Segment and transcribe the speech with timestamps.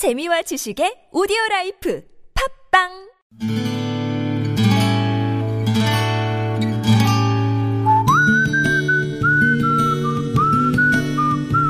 [0.00, 2.02] 재미와 지식의 오디오 라이프
[2.72, 2.88] 팟빵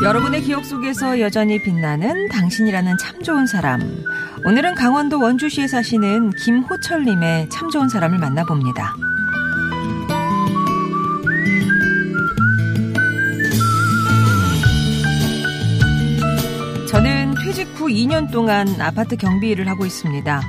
[0.04, 3.80] 여러분의 기억 속에서 여전히 빛나는 당신이라는 참 좋은 사람.
[4.44, 8.94] 오늘은 강원도 원주시에 사시는 김호철님의 참 좋은 사람을 만나봅니다.
[17.80, 20.42] 후 2년 동안 아파트 경비 일을 하고 있습니다.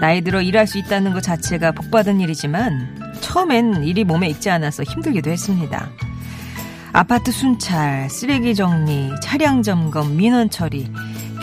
[0.00, 5.30] 나이 들어 일할 수 있다는 것 자체가 복받은 일이지만 처음엔 일이 몸에 익지 않아서 힘들기도
[5.30, 5.88] 했습니다.
[6.92, 10.90] 아파트 순찰, 쓰레기 정리, 차량 점검, 민원 처리,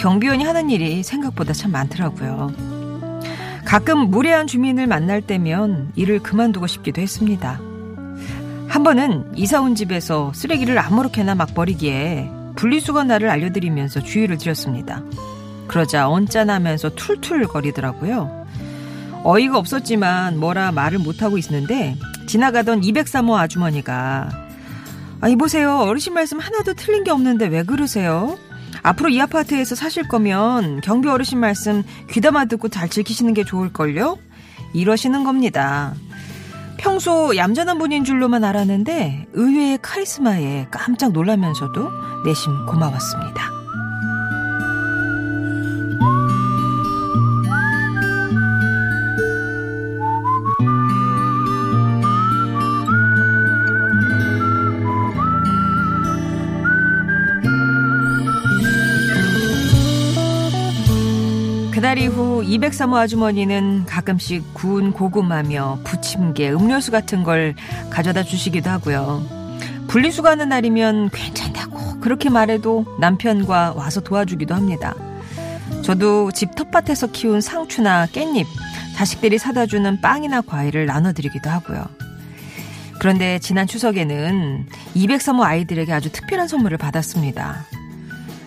[0.02, 2.52] 경비원이 하는 일이 생각보다 참 많더라고요.
[3.64, 7.62] 가끔 무례한 주민을 만날 때면 일을 그만두고 싶기도 했습니다.
[8.68, 15.04] 한 번은 이사 온 집에서 쓰레기를 아무렇게나 막 버리기에 분리수거 날을 알려드리면서 주의를 드렸습니다.
[15.68, 18.46] 그러자 언짢아하면서 툴툴 거리더라고요.
[19.24, 21.96] 어이가 없었지만 뭐라 말을 못하고 있는데
[22.28, 24.30] 지나가던 203호 아주머니가
[25.20, 28.38] 아니 보세요 어르신 말씀 하나도 틀린 게 없는데 왜 그러세요?
[28.84, 34.20] 앞으로 이 아파트에서 사실 거면 경비 어르신 말씀 귀담아 듣고 잘 지키시는 게 좋을걸요?
[34.74, 35.96] 이러시는 겁니다.
[36.78, 41.90] 평소 얌전한 분인 줄로만 알았는데 의외의 카리스마에 깜짝 놀라면서도
[42.26, 43.56] 내심 고마웠습니다.
[61.72, 67.56] 그날 이후 203호 아주머니는 가끔씩 구운 고구마며 부침개, 음료수 같은 걸
[67.90, 69.24] 가져다 주시기도 하고요.
[69.88, 74.94] 분리수거 하는 날이면 괜찮다고 그렇게 말해도 남편과 와서 도와주기도 합니다.
[75.84, 78.46] 저도 집 텃밭에서 키운 상추나 깻잎,
[78.96, 81.86] 자식들이 사다 주는 빵이나 과일을 나눠드리기도 하고요.
[83.00, 87.66] 그런데 지난 추석에는 203호 아이들에게 아주 특별한 선물을 받았습니다.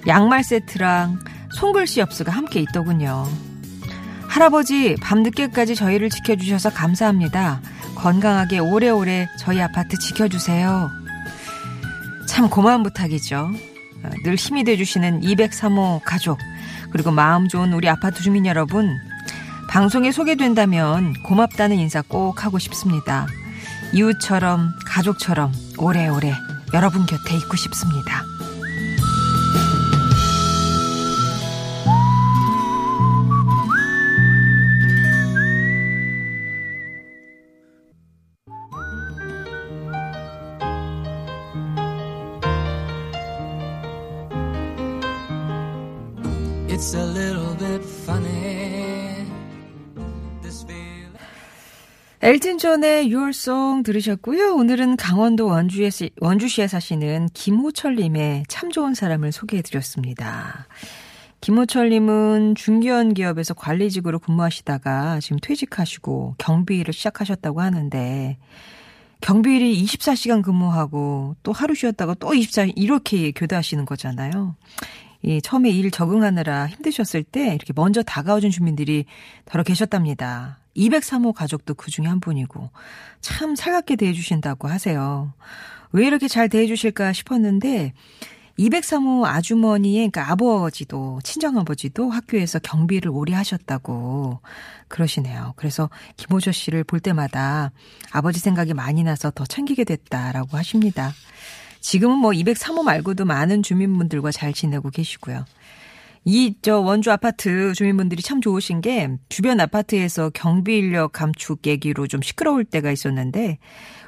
[0.06, 1.18] 양말 세트랑
[1.52, 3.26] 손글씨 엽수가 함께 있더군요.
[4.28, 7.60] 할아버지 밤늦게까지 저희를 지켜주셔서 감사합니다.
[7.96, 10.90] 건강하게 오래오래 저희 아파트 지켜주세요.
[12.26, 13.50] 참 고마운 부탁이죠.
[14.22, 16.38] 늘 힘이 돼주시는 203호 가족
[16.90, 18.96] 그리고 마음 좋은 우리 아파트 주민 여러분
[19.68, 23.26] 방송에 소개된다면 고맙다는 인사 꼭 하고 싶습니다.
[23.92, 26.32] 이웃처럼 가족처럼 오래오래
[26.74, 28.27] 여러분 곁에 있고 싶습니다.
[52.20, 54.56] 엘튼 존의 Song 들으셨고요.
[54.56, 55.88] 오늘은 강원도 원주에,
[56.20, 60.66] 원주시에 사시는 김호철님의 참 좋은 사람을 소개해드렸습니다.
[61.40, 68.36] 김호철님은 중견 기업에서 관리직으로 근무하시다가 지금 퇴직하시고 경비일을 시작하셨다고 하는데
[69.20, 74.56] 경비일이 24시간 근무하고 또 하루 쉬었다가 또 24, 이렇게 교대하시는 거잖아요.
[75.22, 79.04] 이 처음에 일 적응하느라 힘드셨을 때 이렇게 먼저 다가와준 주민들이
[79.44, 80.58] 더러 계셨답니다.
[80.78, 82.70] 203호 가족도 그 중에 한 분이고
[83.20, 85.32] 참 살갑게 대해주신다고 하세요.
[85.92, 87.92] 왜 이렇게 잘 대해주실까 싶었는데
[88.58, 94.40] 203호 아주머니의 그러니까 아버지도 친정아버지도 학교에서 경비를 오래 하셨다고
[94.88, 95.52] 그러시네요.
[95.56, 97.70] 그래서 김호철 씨를 볼 때마다
[98.10, 101.12] 아버지 생각이 많이 나서 더 챙기게 됐다라고 하십니다.
[101.80, 105.44] 지금은 뭐 203호 말고도 많은 주민분들과 잘 지내고 계시고요.
[106.30, 112.20] 이, 저, 원주 아파트 주민분들이 참 좋으신 게 주변 아파트에서 경비 인력 감축 얘기로 좀
[112.20, 113.56] 시끄러울 때가 있었는데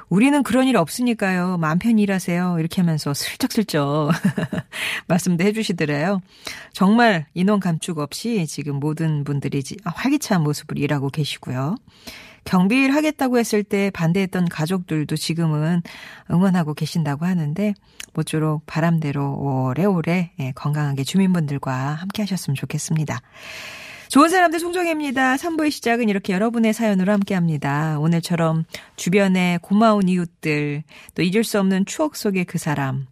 [0.07, 1.57] 우리는 그런 일 없으니까요.
[1.57, 2.57] 마음 편히 일하세요.
[2.59, 4.11] 이렇게 하면서 슬쩍슬쩍
[5.07, 6.21] 말씀도 해주시더래요.
[6.73, 11.75] 정말 인원 감축 없이 지금 모든 분들이 활기찬 모습을 일하고 계시고요.
[12.43, 15.81] 경비일 하겠다고 했을 때 반대했던 가족들도 지금은
[16.29, 17.73] 응원하고 계신다고 하는데
[18.13, 23.21] 모쪼록 바람대로 오래오래 예, 건강하게 주민분들과 함께 하셨으면 좋겠습니다.
[24.09, 25.37] 좋은 사람들 송정혜입니다.
[25.37, 27.97] 3부의 시작은 이렇게 여러분의 사연으로 함께 합니다.
[27.97, 28.65] 오늘처럼
[28.97, 30.83] 주변에 고마운 이웃들,
[31.15, 33.07] 또 잊을 수 없는 추억 속의 그 사람,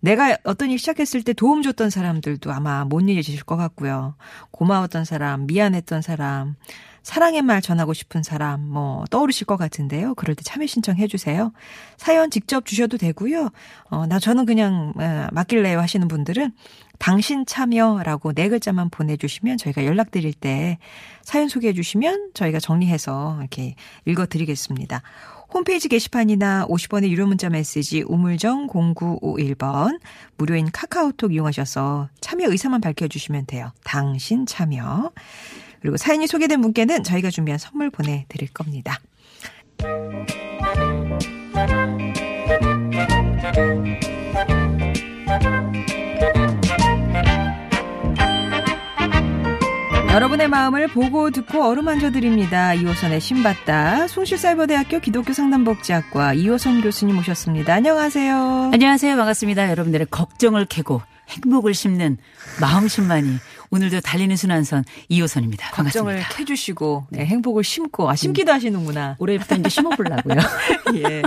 [0.00, 4.16] 내가 어떤 일 시작했을 때 도움 줬던 사람들도 아마 못 잊으실 것 같고요.
[4.50, 6.56] 고마웠던 사람, 미안했던 사람,
[7.02, 10.14] 사랑의 말 전하고 싶은 사람 뭐 떠오르실 것 같은데요.
[10.14, 11.52] 그럴 때 참여 신청해 주세요.
[11.96, 13.50] 사연 직접 주셔도 되고요.
[13.90, 16.52] 어, 나 저는 그냥 어, 맡길래요 하시는 분들은
[16.98, 20.78] 당신 참여라고 네 글자만 보내주시면 저희가 연락드릴 때
[21.22, 23.74] 사연 소개해 주시면 저희가 정리해서 이렇게
[24.04, 25.02] 읽어드리겠습니다.
[25.52, 30.00] 홈페이지 게시판이나 50원의 유료 문자 메시지 우물정 0951번
[30.38, 33.72] 무료인 카카오톡 이용하셔서 참여 의사만 밝혀주시면 돼요.
[33.84, 35.10] 당신 참여.
[35.82, 39.00] 그리고 사연이 소개된 분께는 저희가 준비한 선물 보내드릴 겁니다.
[50.12, 52.74] 여러분의 마음을 보고 듣고 어루만져 드립니다.
[52.74, 57.74] 이호선의 신받다 숭실사이버대학교 기독교 상담복지학과 이호선 교수님 오셨습니다.
[57.74, 58.70] 안녕하세요.
[58.72, 59.16] 안녕하세요.
[59.16, 59.70] 반갑습니다.
[59.70, 62.18] 여러분들의 걱정을 캐고 행복을 심는
[62.60, 63.38] 마음심만이
[63.72, 65.72] 오늘도 달리는 순환선 2호선입니다.
[65.72, 66.28] 걱정을 반갑습니다.
[66.36, 69.16] 캐주시고 네, 행복을 심고 아 심기도 하시는구나.
[69.18, 70.36] 올해부터 이제 심어보려고요.
[70.96, 71.22] 예.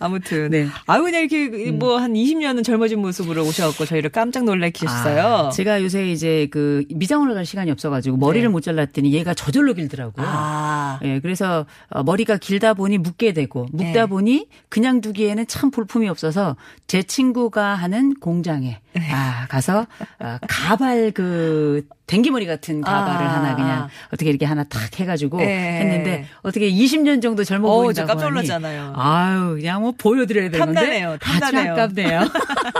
[0.00, 0.66] 아무튼 네.
[0.86, 5.24] 아유 그냥 이렇게 뭐한 20년은 젊어진 모습으로 오셔갖고 저희를 깜짝 놀래키셨어요.
[5.24, 8.50] 아, 제가 요새 이제 그 미장원을 갈 시간이 없어가지고 머리를 네.
[8.50, 10.26] 못 잘랐더니 얘가 저절로 길더라고요.
[10.28, 10.98] 아.
[11.04, 14.06] 예, 그래서 어, 머리가 길다 보니 묶게 되고 묶다 네.
[14.06, 16.56] 보니 그냥 두기에는 참 볼품이 없어서
[16.88, 18.83] 제 친구가 하는 공장에 네.
[19.12, 19.86] 아, 가서
[20.18, 23.36] 아, 가발 그 댕기머리 같은 가발을 아.
[23.36, 25.80] 하나 그냥 어떻게 이렇게 하나 탁 해가지고 네.
[25.80, 28.92] 했는데 어떻게 20년 정도 젊어 어, 보인다고 저 깜짝 놀랐잖아요.
[28.96, 31.72] 아유, 그냥 뭐 보여드려야 되는데 탐나네요, 탐나네요.
[31.72, 32.20] 아깝네요.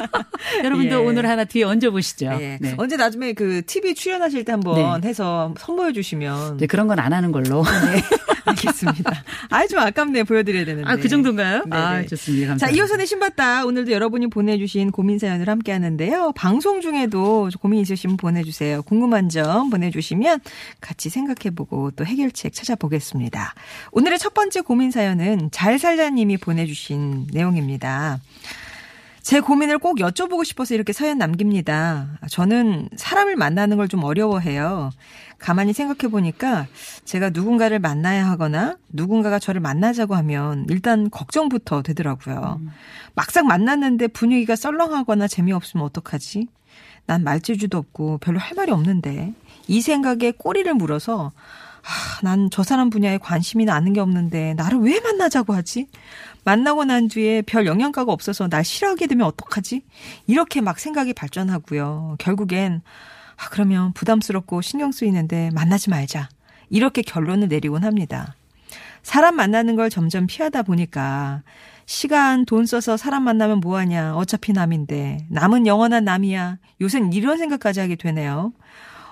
[0.64, 0.94] 여러분도 예.
[0.94, 2.26] 오늘 하나 뒤에 얹어 보시죠.
[2.40, 2.58] 예.
[2.60, 2.74] 네.
[2.76, 7.32] 언제 나중에 그 TV 출연하실 때 한번 해서 선보여 주시면 이제 그런 건 안 하는
[7.32, 7.62] 걸로.
[7.64, 8.02] 네.
[8.46, 9.24] 알겠습니다.
[9.50, 10.90] 아이 좀 아깝네 보여드려야 되는데.
[10.90, 11.64] 아, 그 정도인가요?
[11.64, 11.76] 네네.
[11.76, 12.48] 아, 좋습니다.
[12.48, 12.66] 감사합니다.
[12.66, 13.64] 자, 이호선의 신받다.
[13.64, 16.32] 오늘도 여러분이 보내주신 고민 사연을 함께 하는데요.
[16.32, 18.82] 방송 중에도 고민 있으시면 보내주세요.
[18.82, 20.40] 궁금한 점 보내주시면
[20.80, 23.54] 같이 생각해보고 또 해결책 찾아보겠습니다.
[23.92, 28.20] 오늘의 첫 번째 고민 사연은 잘 살자님이 보내주신 내용입니다.
[29.24, 32.18] 제 고민을 꼭 여쭤보고 싶어서 이렇게 사연 남깁니다.
[32.28, 34.90] 저는 사람을 만나는 걸 좀 어려워해요.
[35.38, 36.66] 가만히 생각해 보니까
[37.06, 42.60] 제가 누군가를 만나야 하거나 누군가가 저를 만나자고 하면 일단 걱정부터 되더라고요.
[43.14, 46.48] 막상 만났는데 분위기가 썰렁하거나 재미없으면 어떡하지?
[47.06, 49.32] 난 말재주도 없고 별로 할 말이 없는데
[49.68, 51.32] 이 생각에 꼬리를 물어서
[51.82, 55.88] 아, 난 저 사람 분야에 관심이나 아는 게 없는데 나를 왜 만나자고 하지?
[56.44, 59.82] 만나고 난 뒤에 별 영향가가 없어서 날 싫어하게 되면 어떡하지?
[60.26, 62.16] 이렇게 막 생각이 발전하고요.
[62.18, 62.82] 결국엔
[63.36, 66.28] 아, 그러면 부담스럽고 신경 쓰이는데 만나지 말자.
[66.70, 68.34] 이렇게 결론을 내리곤 합니다.
[69.02, 71.42] 사람 만나는 걸 점점 피하다 보니까
[71.86, 74.16] 시간, 돈 써서 사람 만나면 뭐하냐.
[74.16, 75.26] 어차피 남인데.
[75.30, 76.58] 남은 영원한 남이야.
[76.80, 78.52] 요새는 이런 생각까지 하게 되네요.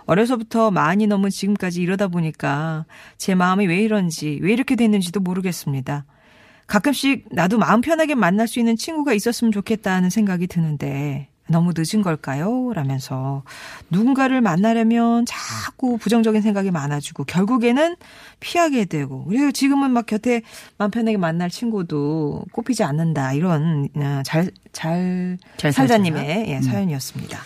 [0.06, 2.86] 어려서부터 많이 넘은 지금까지 이러다 보니까
[3.18, 6.04] 제 마음이 왜 이런지, 왜 이렇게 됐는지도 모르겠습니다.
[6.66, 12.72] 가끔씩 나도 마음 편하게 만날 수 있는 친구가 있었으면 좋겠다는 생각이 드는데 너무 늦은 걸까요?
[12.72, 13.42] 라면서
[13.90, 17.96] 누군가를 만나려면 자꾸 부정적인 생각이 많아지고 결국에는
[18.40, 20.42] 피하게 되고 그리고 지금은 막 곁에
[20.78, 26.62] 마음 편하게 만날 친구도 꼽히지 않는다 이런 어, 잘, 잘, 잘 살자님의 예, 음.
[26.62, 27.38] 사연이었습니다.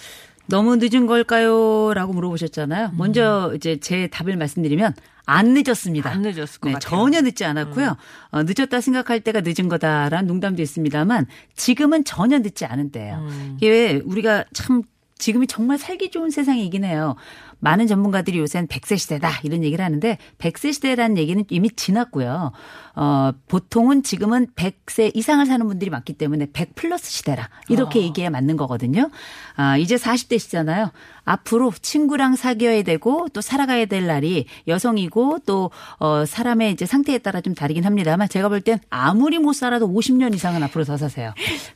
[0.48, 1.92] 너무 늦은 걸까요?
[1.92, 2.92] 라고 물어보셨잖아요.
[2.94, 4.94] 먼저 이제 제 답을 말씀드리면
[5.26, 6.08] 안 늦었습니다.
[6.11, 6.78] 안 늦었을 것 네, 같아요.
[6.78, 7.96] 전혀 늦지 않았고요.
[8.31, 11.26] 어, 늦었다 생각할 때가 늦은 거다라는 농담도 있습니다만
[11.56, 13.17] 지금은 전혀 늦지 않은 때예요.
[13.28, 13.56] 음.
[13.58, 14.82] 이게 왜 우리가 참
[15.19, 17.17] 지금이 정말 살기 좋은 세상이긴 해요.
[17.58, 22.52] 많은 전문가들이 요새는 100세 시대다 이런 얘기를 하는데 100세 시대라는 얘기는 이미 지났고요.
[22.96, 28.02] 어, 보통은 지금은 100세 이상을 사는 분들이 많기 때문에 100 플러스 시대라 이렇게 어.
[28.02, 29.10] 얘기해야 맞는 거거든요.
[29.54, 30.90] 아, 이제 40대시잖아요.
[31.24, 37.40] 앞으로 친구랑 사귀어야 되고 또 살아가야 될 날이 여성이고 또 어, 사람의 이제 상태에 따라
[37.40, 41.32] 좀 다르긴 합니다만 제가 볼 땐 아무리 못 살아도 50년 이상은 앞으로 더 사세요.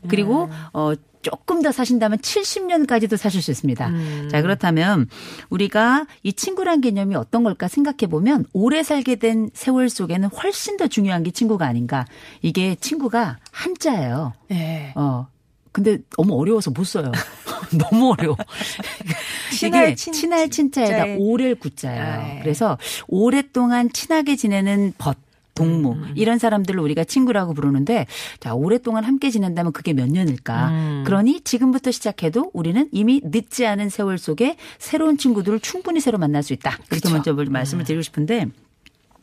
[0.09, 3.93] 그리고 어 조금 더 사신다면 70년까지도 사실 수 있습니다.
[4.31, 5.07] 자, 그렇다면
[5.51, 10.87] 우리가 이 친구란 개념이 어떤 걸까 생각해 보면 오래 살게 된 세월 속에는 훨씬 더
[10.87, 12.05] 중요한 게 친구가 아닌가.
[12.43, 14.33] 이게 친구가 한자예요.
[14.53, 14.93] 예.
[14.97, 15.27] 어.
[15.73, 17.13] 근데 너무 어려워서 못 써요.
[17.79, 18.37] 너무 어려워.
[19.53, 22.03] 친할 이게 친- 친할 친자에다 친자에- 오래를 구자예요.
[22.03, 22.41] 아, 예.
[22.43, 25.17] 그래서 오랫동안 친하게 지내는 벗
[25.53, 28.07] 동무 음, 이런 사람들을 우리가 친구라고 부르는데
[28.39, 30.69] 자 오랫동안 함께 지낸다면 그게 몇 년일까?
[30.71, 31.03] 음.
[31.05, 36.53] 그러니 지금부터 시작해도 우리는 이미 늦지 않은 세월 속에 새로운 친구들을 충분히 새로 만날 수
[36.53, 36.79] 있다.
[36.91, 37.11] 이렇게.
[37.11, 38.47] 먼저 말씀을 드리고 싶은데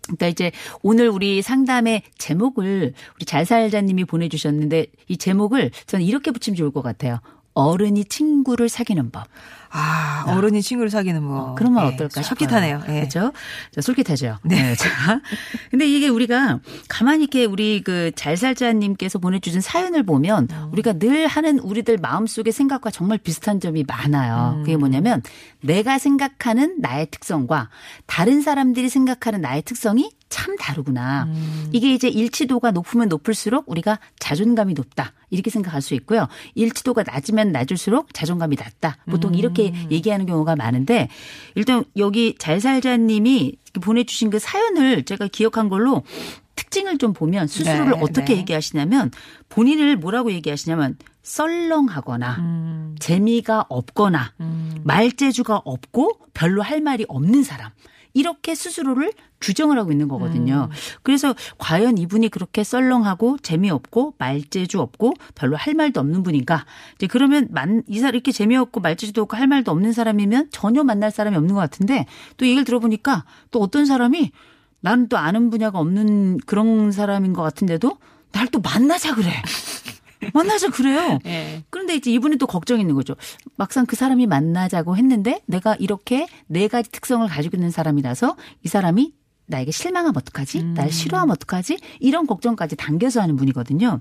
[0.07, 6.71] 그러니까 이제 오늘 우리 상담의 제목을 우리 잘살자님이 보내주셨는데 이 제목을 저는 이렇게 붙이면 좋을
[6.71, 7.19] 것 같아요.
[7.57, 9.27] 어른이 친구를 사귀는 법.
[9.69, 11.39] 아, 어른이 친구를 사귀는 뭐.
[11.39, 12.21] 어, 그런 말 예, 어떨까?
[12.21, 12.83] 솔깃하네요.
[12.87, 12.93] 예.
[12.93, 13.33] 그렇죠?
[13.71, 14.37] 자, 솔깃하죠.
[14.43, 14.75] 네.
[14.75, 14.89] 자,
[15.71, 20.69] 근데 이게 우리가 가만히 이렇게 우리 그 잘살자 님께서 보내 주신 사연을 보면 음.
[20.71, 24.61] 우리가 늘 하는 우리들 마음속의 생각과 정말 비슷한 점이 많아요.
[24.63, 25.21] 그게 뭐냐면
[25.61, 27.69] 내가 생각하는 나의 특성과
[28.05, 31.23] 다른 사람들이 생각하는 나의 특성이 참 다르구나.
[31.23, 31.69] 음.
[31.71, 35.13] 이게 이제 일치도가 높으면 높을수록 우리가 자존감이 높다.
[35.29, 36.27] 이렇게 생각할 수 있고요.
[36.55, 38.97] 일치도가 낮으면 낮을수록 자존감이 낮다.
[39.09, 41.09] 보통 이렇게 얘기하는 경우가 많은데
[41.55, 46.03] 일단 여기 잘살자님이 보내주신 그 사연을 제가 기억한 걸로
[46.55, 48.39] 특징을 좀 보면 스스로를 네, 어떻게 네.
[48.39, 49.11] 얘기하시냐면
[49.49, 52.95] 본인을 뭐라고 얘기하시냐면 썰렁하거나 음.
[52.99, 54.81] 재미가 없거나 음.
[54.83, 57.71] 말재주가 없고 별로 할 말이 없는 사람.
[58.17, 60.69] 이렇게 스스로를 규정을 하고 있는 거거든요.
[61.03, 66.65] 그래서 과연 이분이 그렇게 썰렁하고 재미없고 말재주 없고 별로 할 말도 없는 분인가?
[66.95, 71.11] 이제 그러면 만, 이 사람 이렇게 재미없고 말재주도 없고 할 말도 없는 사람이면 전혀 만날
[71.11, 72.07] 사람이 없는 것 같은데
[72.37, 74.31] 또 얘기를 들어보니까 또 어떤 사람이
[74.79, 77.97] 나는 또 아는 분야가 없는 그런 사람인 것 같은데도
[78.31, 79.31] 날 또 만나자 그래.
[80.33, 81.19] 만나자 그래요.
[81.25, 81.63] 예.
[81.69, 83.15] 그런데 이제 이분이 또 걱정이 있는 거죠.
[83.55, 89.13] 막상 그 사람이 만나자고 했는데 내가 이렇게 네 가지 특성을 가지고 있는 사람이라서 이 사람이
[89.45, 90.63] 나에게 실망하면 어떡하지?
[90.73, 91.77] 날 싫어하면 어떡하지?
[91.99, 93.99] 이런 걱정까지 당겨서 하는 분이거든요.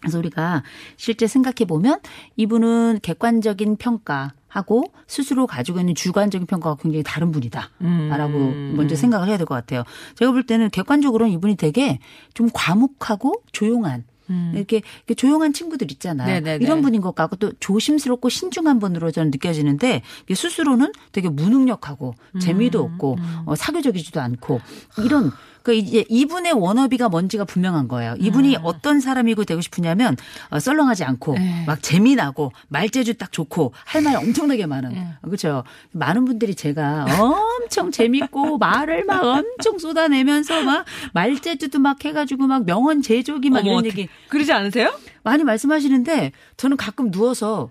[0.00, 0.62] 그래서 우리가
[0.96, 2.00] 실제 생각해 보면
[2.36, 8.38] 이분은 객관적인 평가 하고 스스로 가지고 있는 주관적인 평가가 굉장히 다른 분이다라고
[8.76, 9.84] 먼저 생각을 해야 될 것 같아요.
[10.16, 11.98] 제가 볼 때는 객관적으로는 이분이 되게
[12.34, 14.04] 좀 과묵하고 조용한
[14.54, 16.26] 이렇게, 이렇게 조용한 친구들 있잖아요.
[16.26, 16.64] 네네네.
[16.64, 20.02] 이런 분인 것 같고 또 조심스럽고 신중한 분으로 저는 느껴지는데
[20.32, 23.16] 스스로는 되게 무능력하고 재미도 없고
[23.46, 24.60] 어, 사교적이지도 않고
[25.04, 25.30] 이런
[25.64, 28.14] 그 이제 이분의 워너비가 뭔지가 분명한 거예요.
[28.20, 30.14] 이분이 어떤 사람이고 되고 싶으냐면
[30.50, 31.64] 어, 썰렁하지 않고 네.
[31.66, 35.64] 막 재미나고 말재주 딱 좋고 할 말 엄청나게 많은 그렇죠.
[35.92, 43.00] 많은 분들이 제가 엄청 재밌고 말을 막 엄청 쏟아내면서 막 말재주도 막 해가지고 막 명언
[43.00, 43.86] 제조기 막 어머, 이런.
[43.86, 44.92] 얘기 그러지 않으세요?
[45.22, 47.70] 많이 말씀하시는데 저는 가끔 누워서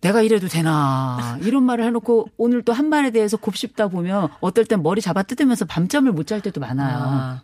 [0.00, 4.82] 내가 이래도 되나 이런 말을 해놓고 오늘 또 한 말에 대해서 곱씹다 보면 어떨 땐
[4.82, 6.98] 머리 잡아 뜯으면서 밤잠을 못 잘 때도 많아요.
[7.00, 7.40] 아.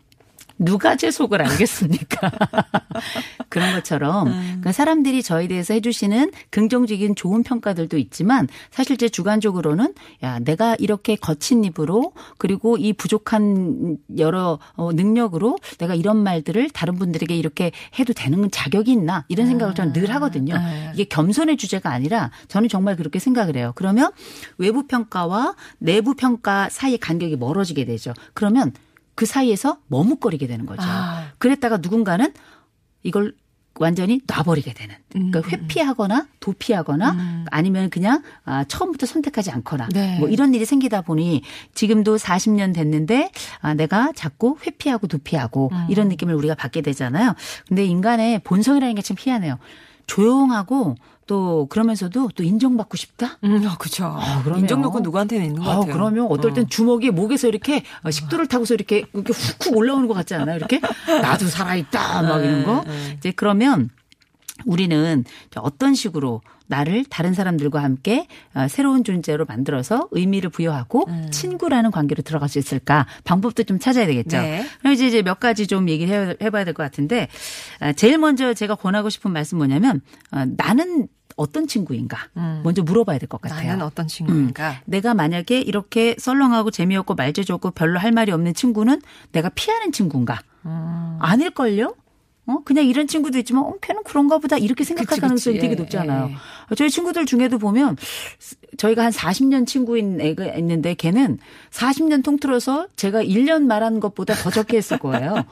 [0.59, 2.31] 누가 제 속을 알겠습니까?
[3.49, 10.39] 그런 것처럼 그러니까 사람들이 저에 대해서 해주시는 긍정적인 좋은 평가들도 있지만 사실 제 주관적으로는 야
[10.39, 17.35] 내가 이렇게 거친 입으로 그리고 이 부족한 여러 어, 능력으로 내가 이런 말들을 다른 분들에게
[17.35, 20.55] 이렇게 해도 되는 자격이 있나 이런 생각을 저는 늘 하거든요.
[20.95, 23.73] 이게 겸손의 주제가 아니라 저는 정말 그렇게 생각을 해요.
[23.75, 24.11] 그러면
[24.59, 28.13] 외부 평가와 내부 평가 사이의 간격이 멀어지게 되죠.
[28.35, 28.73] 그러면
[29.15, 30.83] 그 사이에서 머뭇거리게 되는 거죠.
[30.85, 31.33] 아.
[31.39, 32.33] 그랬다가 누군가는
[33.03, 33.35] 이걸
[33.81, 34.95] 완전히 놔버리게 되는.
[35.17, 35.31] 음.
[35.33, 40.19] 그러니까 회피하거나 도피하거나 아니면 그냥 아, 처음부터 선택하지 않거나 네.
[40.21, 41.43] 뭐 이런 일이 생기다 보니
[41.75, 45.87] 지금도 40년 됐는데 아, 내가 자꾸 회피하고 도피하고 음.
[45.91, 47.35] 이런 느낌을 우리가 받게 되잖아요.
[47.67, 49.59] 근데 인간의 본성이라는 게 참 희한해요.
[50.07, 50.95] 조용하고
[51.27, 53.39] 또 그러면서도 또 인정받고 싶다?
[53.45, 54.17] 음, 어, 그죠.
[54.45, 54.61] 그럼요.
[54.61, 55.93] 인정 욕구 누구한테는 있는 것 아, 같아요.
[55.93, 56.67] 그러면 어떨 땐 어.
[56.69, 60.57] 주먹이 목에서 이렇게 어, 식도를 타고서 이렇게 이렇게 훅훅 올라오는 것 같지 않아요?
[60.57, 60.81] 이렇게
[61.23, 62.85] 나도 살아 있다 막 이런 거.
[62.87, 63.91] 네, 이제 그러면
[64.67, 65.25] 우리는
[65.57, 71.29] 어떤 식으로 나를 다른 사람들과 함께 어, 새로운 존재로 만들어서 의미를 부여하고 음.
[71.31, 74.39] 친구라는 관계로 들어갈 수 있을까 방법도 좀 찾아야 되겠죠.
[74.39, 74.65] 네.
[74.81, 77.29] 그럼 이제 몇 가지 좀 얘기를 해- 해봐야 될 것 같은데
[77.81, 82.17] 아, 제일 먼저 제가 권하고 싶은 말씀 뭐냐면 어, 나는 어떤 친구인가
[82.63, 83.63] 먼저 물어봐야 될 것 같아요.
[83.63, 83.67] 음.
[83.67, 84.81] 나는 어떤 친구인가?
[84.85, 90.41] 내가 만약에 이렇게 썰렁하고 재미없고 말재주 없고 별로 할 말이 없는 친구는 내가 피하는 친구인가?
[90.65, 91.19] 음.
[91.21, 91.97] 아닐걸요?
[92.47, 92.59] 어?
[92.65, 94.59] 그냥 이런 친구도 있지만, 어, 걔는 그런가 보다.
[94.59, 95.63] 이렇게 생각할 그치, 가능성이 그치.
[95.63, 96.31] 되게 예, 높잖아요.
[96.31, 96.75] 예.
[96.75, 97.97] 저희 친구들 중에도 보면,
[98.77, 101.39] 저희가 한 40년 친구인 애가 있는데, 걔는
[101.71, 105.45] 40년 통틀어서 제가 1년 말한 것보다 더 적게 했을 거예요.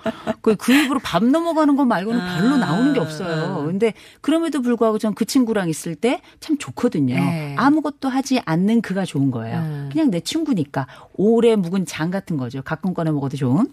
[0.43, 3.65] 그, 그 입으로 밥 넘어가는 것 말고는 별로 나오는 게 없어요.
[3.67, 7.15] 근데 그럼에도 불구하고 전 그 친구랑 있을 때 참 좋거든요.
[7.15, 7.55] 예.
[7.57, 9.59] 아무것도 하지 않는 그가 좋은 거예요.
[9.61, 9.89] 음.
[9.93, 10.87] 그냥 내 친구니까.
[11.15, 12.63] 오래 묵은 장 같은 거죠.
[12.63, 13.69] 가끔 꺼내 먹어도 좋은.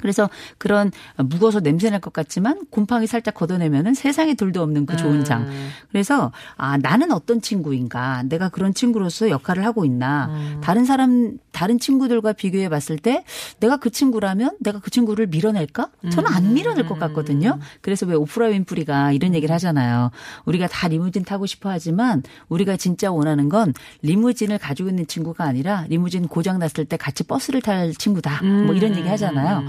[0.00, 5.24] 그래서 그런 묵어서 냄새 날 것 같지만 곰팡이 살짝 걷어내면은 세상에 둘도 없는 그 좋은
[5.24, 5.42] 장.
[5.48, 5.70] 음.
[5.90, 8.22] 그래서 아 나는 어떤 친구인가?
[8.24, 10.26] 내가 그런 친구로서 역할을 하고 있나?
[10.30, 10.60] 음.
[10.62, 13.24] 다른 사람 다른 친구들과 비교해 봤을 때
[13.60, 15.88] 내가 그 친구라면 내가 그 친구를 밀어낼까?
[16.10, 17.58] 저는 안 밀어낼 것 같거든요.
[17.80, 20.10] 그래서 왜 오프라 윈프리가 이런 얘기를 하잖아요.
[20.44, 23.72] 우리가 다 리무진 타고 싶어 하지만 우리가 진짜 원하는 건
[24.02, 28.42] 리무진을 가지고 있는 친구가 아니라 리무진 고장 났을 때 같이 버스를 탈 친구다.
[28.66, 29.64] 뭐 이런 얘기 하잖아요.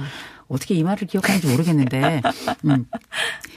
[0.47, 2.21] 어떻게 이 말을 기억하는지 모르겠는데.
[2.65, 2.85] 음.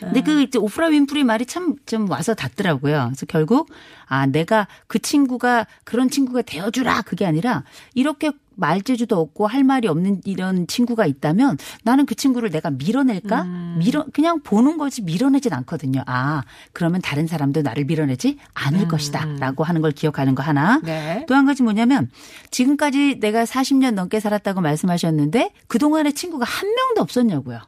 [0.01, 3.07] 근데 그 이제 오프라 윈프리 말이 참 좀 와서 닿더라고요.
[3.11, 3.71] 그래서 결국
[4.07, 10.23] 아 내가 그 친구가 그런 친구가 되어주라 그게 아니라 이렇게 말재주도 없고 할 말이 없는
[10.25, 13.43] 이런 친구가 있다면 나는 그 친구를 내가 밀어낼까?
[13.43, 13.77] 음.
[13.79, 16.03] 밀어 그냥 보는 거지 밀어내진 않거든요.
[16.07, 16.43] 아
[16.73, 20.77] 그러면 다른 사람도 나를 밀어내지 않을 것이다라고 하는 걸 기억하는 거 하나.
[20.77, 20.83] 음.
[20.85, 21.25] 네.
[21.27, 22.11] 또한 가지 뭐냐면
[22.51, 27.61] 지금까지 내가 40년 넘게 살았다고 말씀하셨는데 그 동안에 친구가 한 명도 없었냐고요.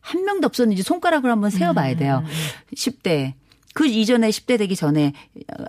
[0.00, 2.24] 한 명도 없었는지 손가락을 한번 세어봐야 돼요.
[2.74, 3.34] 10대.
[3.74, 5.12] 그 이전에 10대 되기 전에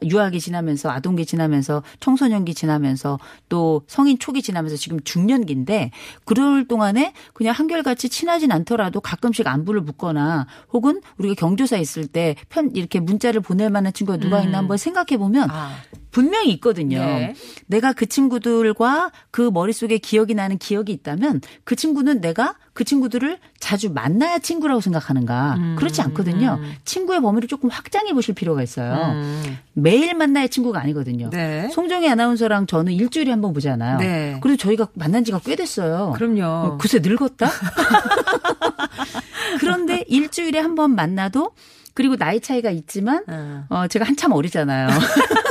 [0.04, 5.92] 유아기 지나면서 아동기 지나면서 청소년기 지나면서 또 성인 초기 지나면서 지금 중년기인데
[6.26, 12.72] 그럴 동안에 그냥 한결같이 친하진 않더라도 가끔씩 안부를 묻거나 혹은 우리가 경조사 있을 때 편
[12.76, 15.76] 이렇게 문자를 보낼 만한 친구가 누가 있나 한번 생각해 보면 아.
[16.12, 17.00] 분명히 있거든요.
[17.00, 17.34] 네.
[17.68, 23.92] 내가 그 친구들과 그 머릿속에 기억이 나는 기억이 있다면 그 친구는 내가 그 친구들을 자주
[23.92, 25.56] 만나야 친구라고 생각하는가.
[25.58, 25.76] 음.
[25.78, 26.60] 그렇지 않거든요.
[26.86, 28.94] 친구의 범위를 조금 확장해 보실 필요가 있어요.
[29.14, 29.58] 음.
[29.74, 31.30] 매일 만나야 친구가 아니거든요.
[31.32, 31.70] 네.
[31.70, 33.98] 송정희 아나운서랑 저는 일주일에 한 번 보잖아요.
[33.98, 34.38] 네.
[34.42, 36.14] 그래도 저희가 만난 지가 꽤 됐어요.
[36.16, 36.44] 그럼요.
[36.44, 37.50] 어, 글쎄 늙었다?
[39.60, 41.52] 그런데 일주일에 한 번 만나도
[41.94, 43.66] 그리고 나이 차이가 있지만 어.
[43.70, 44.88] 어, 제가 한참 어리잖아요.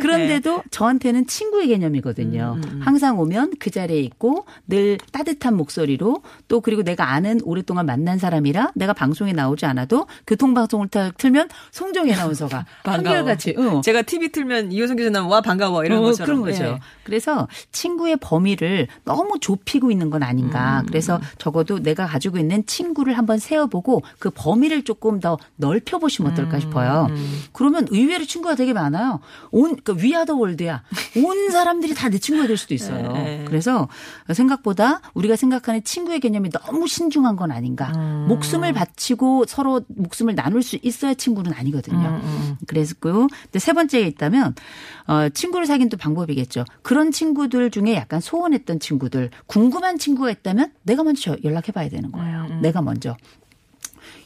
[0.00, 2.58] 그런데도 저한테는 친구의 개념이거든요.
[2.80, 8.72] 항상 오면 그 자리에 있고 늘 따뜻한 목소리로 또 그리고 내가 아는 오랫동안 만난 사람이라
[8.74, 12.64] 내가 방송에 나오지 않아도 교통방송을 타- 틀면 송정혜 아나운서가.
[12.84, 13.80] 한결같이 어.
[13.82, 16.42] 제가 TV 틀면 이효성 기자 나면 와 반가워 이런 어, 것처럼.
[16.42, 16.64] 그런 거죠.
[16.64, 16.78] 예.
[17.04, 20.82] 그래서 친구의 범위를 너무 좁히고 있는 건 아닌가.
[20.86, 27.08] 그래서 적어도 내가 가지고 있는 친구를 한번 세어보고 그 범위를 조금 더 넓혀보시면 어떨까 싶어요.
[27.52, 29.20] 그러면 의외로 친구가 되게 많아요.
[29.50, 30.82] 온, 그 위아더 월드야.
[31.24, 33.12] 온 사람들이 다 내 친구가 될 수도 있어요.
[33.12, 33.44] 네.
[33.46, 33.88] 그래서
[34.32, 37.88] 생각보다 우리가 생각하는 친구의 개념이 너무 신중한 건 아닌가.
[38.28, 42.20] 목숨을 바치고 서로 목숨을 나눌 수 있어야 친구는 아니거든요.
[42.66, 44.54] 그래서 그 근데 세 번째에 있다면
[45.06, 46.64] 어 친구를 사귄 또 방법이겠죠.
[46.82, 52.46] 그런 친구들 중에 약간 소원했던 친구들, 궁금한 친구가 있다면 내가 먼저 연락해 봐야 되는 거예요.
[52.62, 53.16] 내가 먼저.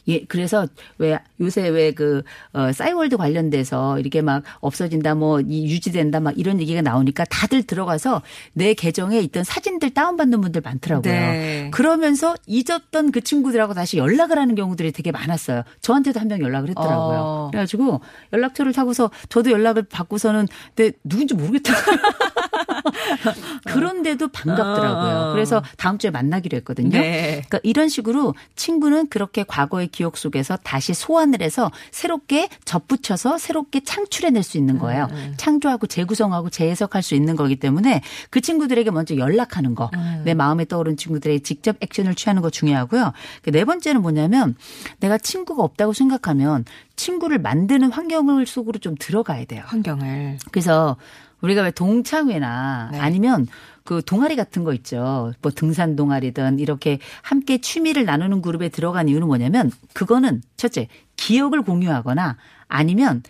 [0.07, 0.67] 예, 그래서
[0.97, 6.59] 왜 요새 왜 그 어, 싸이월드 관련돼서 이렇게 막 없어진다 뭐 이 유지된다 막 이런
[6.59, 8.21] 얘기가 나오니까 다들 들어가서
[8.53, 11.13] 내 계정에 있던 사진들 다운받는 분들 많더라고요.
[11.13, 11.69] 네.
[11.71, 15.63] 그러면서 잊었던 그 친구들하고 다시 연락을 하는 경우들이 되게 많았어요.
[15.81, 17.17] 저한테도 한 명 연락을 했더라고요.
[17.19, 17.47] 어.
[17.51, 18.01] 그래가지고
[18.31, 21.73] 연락처를 타고서 저도 연락을 받고서는 내 누군지 모르겠다.
[23.65, 25.15] 그런데도 반갑더라고요.
[25.29, 25.31] 어.
[25.33, 26.97] 그래서 다음 주에 만나기로 했거든요.
[26.97, 27.43] 네.
[27.47, 34.43] 그러니까 이런 식으로 친구는 그렇게 과거의 기억 속에서 다시 소환을 해서 새롭게 접붙여서 새롭게 창출해낼
[34.43, 35.07] 수 있는 거예요.
[35.37, 39.89] 창조하고 재구성하고 재해석할 수 있는 거기 때문에 그 친구들에게 먼저 연락하는 거,
[40.25, 43.13] 내 마음에 떠오른 친구들에게 직접 액션을 취하는 거 중요하고요.
[43.43, 44.55] 그네 번째는 뭐냐면
[44.99, 49.63] 내가 친구가 없다고 생각하면 친구를 만드는 환경을 속으로 좀 들어가야 돼요.
[49.65, 50.39] 환경을.
[50.51, 50.97] 그래서
[51.41, 52.99] 우리가 왜 동창회나 네.
[52.99, 53.47] 아니면
[53.83, 55.33] 그 동아리 같은 거 있죠.
[55.41, 62.37] 뭐 등산 동아리든 이렇게 함께 취미를 나누는 그룹에 들어간 이유는 뭐냐면 그거는 첫째 기억을 공유하거나
[62.67, 63.23] 아니면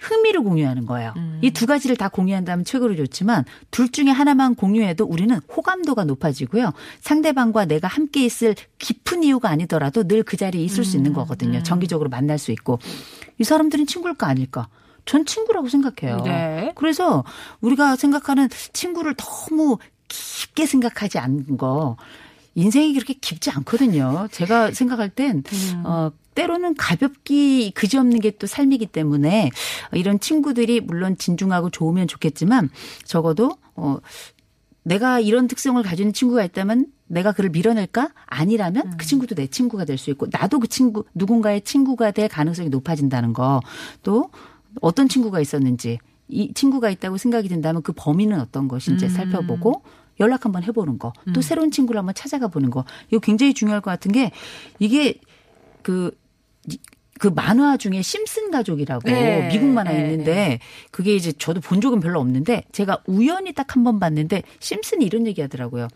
[0.00, 1.12] 흥미를 공유하는 거예요.
[1.42, 6.72] 이두 가지를 다 공유한다면 최고로 좋지만 둘 중에 하나만 공유해도 우리는 호감도가 높아지고요.
[7.00, 11.62] 상대방과 내가 함께 있을 깊은 이유가 아니더라도 늘 그 자리에 있을 수 있는 거거든요.
[11.62, 12.78] 정기적으로 만날 수 있고.
[13.38, 14.68] 이 사람들은 친구일까 아닐까?
[15.06, 16.22] 전 친구라고 생각해요.
[16.24, 16.72] 네.
[16.74, 17.24] 그래서
[17.60, 21.96] 우리가 생각하는 친구를 너무 깊게 생각하지 않는 거
[22.56, 24.26] 인생이 그렇게 깊지 않거든요.
[24.32, 25.42] 제가 생각할 땐
[25.84, 29.50] 어, 때로는 가볍기 그지없는 게 또 삶이기 때문에
[29.92, 32.70] 이런 친구들이 물론 진중하고 좋으면 좋겠지만
[33.04, 33.98] 적어도 어
[34.82, 38.10] 내가 이런 특성을 가지는 친구가 있다면 내가 그를 밀어낼까?
[38.26, 42.68] 아니라면 그 친구도 내 친구가 될 수 있고 나도 그 친구 누군가의 친구가 될 가능성이
[42.70, 43.60] 높아진다는 거.
[44.02, 44.30] 또
[44.80, 49.82] 어떤 친구가 있었는지 이 친구가 있다고 생각이 든다면 그 범위는 어떤 것인지 살펴보고
[50.20, 51.12] 연락 한번 해보는 거.
[51.34, 52.84] 또 새로운 친구를 한번 찾아가 보는 거.
[53.10, 54.30] 이거 굉장히 중요할 것 같은 게
[54.78, 55.14] 이게
[55.82, 56.10] 그
[57.20, 60.58] 그 만화 중에 심슨 가족이라고 네, 미국 만화 네, 있는데
[60.90, 65.26] 그게 이제 저도 본 적은 별로 없는데 제가 우연히 딱 한 번 봤는데 심슨이 이런
[65.26, 65.88] 얘기 하더라고요.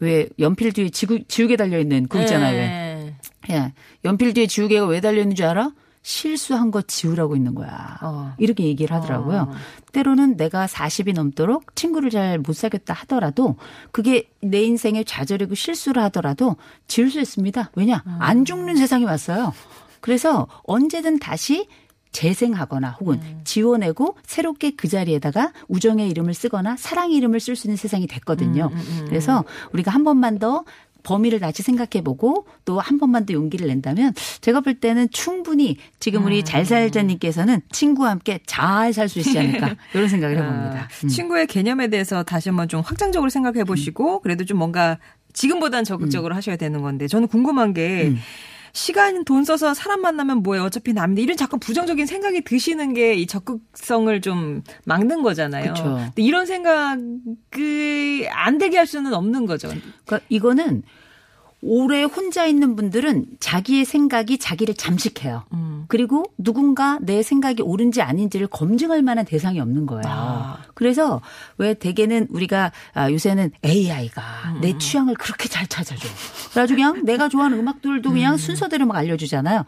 [0.00, 2.56] 왜 연필 뒤에 지구, 지우개 달려 있는 그거 있잖아요.
[2.56, 2.66] 왜.
[2.66, 3.14] 네.
[3.50, 3.72] 예.
[4.04, 5.70] 연필 뒤에 지우개가 왜 달려 있는 줄 알아?
[6.06, 7.98] 실수한 거 지우라고 있는 거야.
[8.00, 8.32] 어.
[8.38, 9.48] 이렇게 얘기를 하더라고요.
[9.50, 9.54] 어.
[9.90, 13.56] 때로는 내가 40이 넘도록 친구를 잘 못 사귀었다 하더라도
[13.90, 16.54] 그게 내 인생의 좌절이고 실수를 하더라도
[16.86, 17.72] 지울 수 있습니다.
[17.74, 18.04] 왜냐?
[18.06, 18.18] 음.
[18.20, 19.52] 안 죽는 세상이 왔어요.
[20.00, 21.66] 그래서 언제든 다시
[22.12, 23.40] 재생하거나 혹은 음.
[23.42, 28.70] 지워내고 새롭게 그 자리에다가 우정의 이름을 쓰거나 사랑의 이름을 쓸 수 있는 세상이 됐거든요.
[28.72, 30.64] 음, 그래서 우리가 한 번만 더
[31.06, 36.26] 범위를 다시 생각해보고 또 한 번만 더 용기를 낸다면 제가 볼 때는 충분히 지금 음.
[36.26, 40.78] 우리 잘살자님께서는 친구와 함께 잘 살 수 있지 않을까 이런 생각을 해봅니다.
[40.80, 41.08] 아, 음.
[41.08, 44.98] 친구의 개념에 대해서 다시 한번 좀 확장적으로 생각해 보시고 그래도 좀 뭔가
[45.32, 48.18] 지금보단 적극적으로 하셔야 되는 건데 저는 궁금한 게 음.
[48.76, 53.26] 시간 돈 써서 사람 만나면 뭐해 어차피 남인데 이런 자꾸 부정적인 생각이 드시는 게 이
[53.26, 55.72] 적극성을 좀 막는 거잖아요.
[55.72, 55.84] 그쵸.
[55.84, 59.68] 근데 이런 생각이 안 되게 할 수는 없는 거죠.
[60.04, 60.82] 그러니까 이거는
[61.66, 65.44] 오래 혼자 있는 분들은 자기의 생각이 자기를 잠식해요.
[65.52, 65.84] 음.
[65.88, 70.02] 그리고 누군가 내 생각이 옳은지 아닌지를 검증할 만한 대상이 없는 거예요.
[70.06, 70.58] 아.
[70.74, 71.20] 그래서
[71.58, 74.22] 왜 대개는 우리가 아, 요새는 AI가
[74.54, 74.60] 음.
[74.60, 76.06] 내 취향을 그렇게 잘 찾아줘.
[76.50, 78.38] 그래가지고 그냥 내가 좋아하는 음악들도 그냥 음.
[78.38, 79.64] 순서대로 막 알려주잖아요.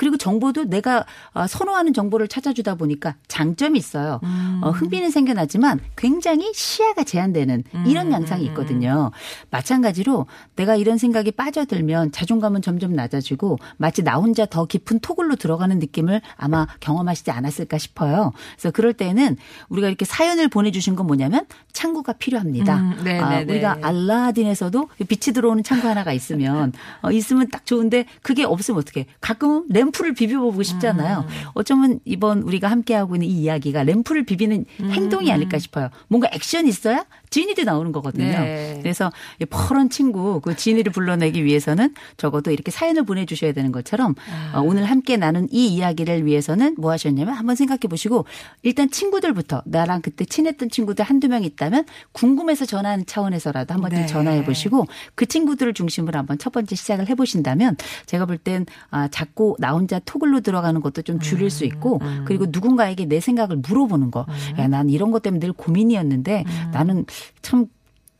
[0.00, 4.18] 그리고 정보도 내가 아, 선호하는 정보를 찾아주다 보니까 장점이 있어요.
[4.22, 4.60] 음.
[4.62, 9.10] 어, 흥미는 생겨나지만 굉장히 시야가 제한되는 음, 이런 양상이 있거든요.
[9.50, 10.24] 마찬가지로
[10.56, 16.22] 내가 이런 생각이 빠져들면 자존감은 점점 낮아지고 마치 나 혼자 더 깊은 토굴로 들어가는 느낌을
[16.34, 18.32] 아마 경험하시지 않았을까 싶어요.
[18.54, 19.36] 그래서 그럴 때는
[19.68, 22.76] 우리가 이렇게 사연을 보내주신 건 뭐냐면 창구가 필요합니다.
[22.78, 23.52] 음, 네, 아, 네, 네.
[23.52, 29.04] 우리가 알라딘에서도 빛이 들어오는 창구 하나가 있으면 어, 있으면 딱 좋은데 그게 없으면 어떻게?
[29.20, 31.26] 가끔은 램프를 비벼보고 싶잖아요.
[31.28, 31.48] 음.
[31.54, 34.90] 어쩌면 이번 우리가 함께하고 있는 이 이야기가 램프를 비비는 음.
[34.90, 35.90] 행동이 아닐까 싶어요.
[36.08, 38.26] 뭔가 액션이 있어야 진이도 나오는 거거든요.
[38.26, 38.78] 네.
[38.82, 44.16] 그래서 이 퍼런 친구 그 진이를 불러내기 위해서는 적어도 이렇게 사연을 보내주셔야 되는 것처럼
[44.52, 44.58] 아.
[44.58, 48.24] 어, 오늘 함께 나눈 이 이야기를 위해서는 뭐 하셨냐면 한번 생각해 보시고
[48.62, 54.06] 일단 친구들부터 나랑 그때 친했던 친구들 한두 명 있다면 궁금해서 전화하는 차원에서라도 한번 좀 네.
[54.06, 59.06] 전화해 보시고 그 친구들을 중심으로 한번 첫 번째 시작을 해 보신다면 제가 볼 땐 아,
[59.08, 63.56] 자꾸 나 혼자 토글로 들어가는 것도 좀 줄일 음, 수 있고 그리고 누군가에게 내 생각을
[63.56, 64.24] 물어보는 거.
[64.58, 66.70] 야, 난 이런 것 때문에 늘 고민이었는데 음.
[66.72, 67.04] 나는
[67.42, 67.66] 참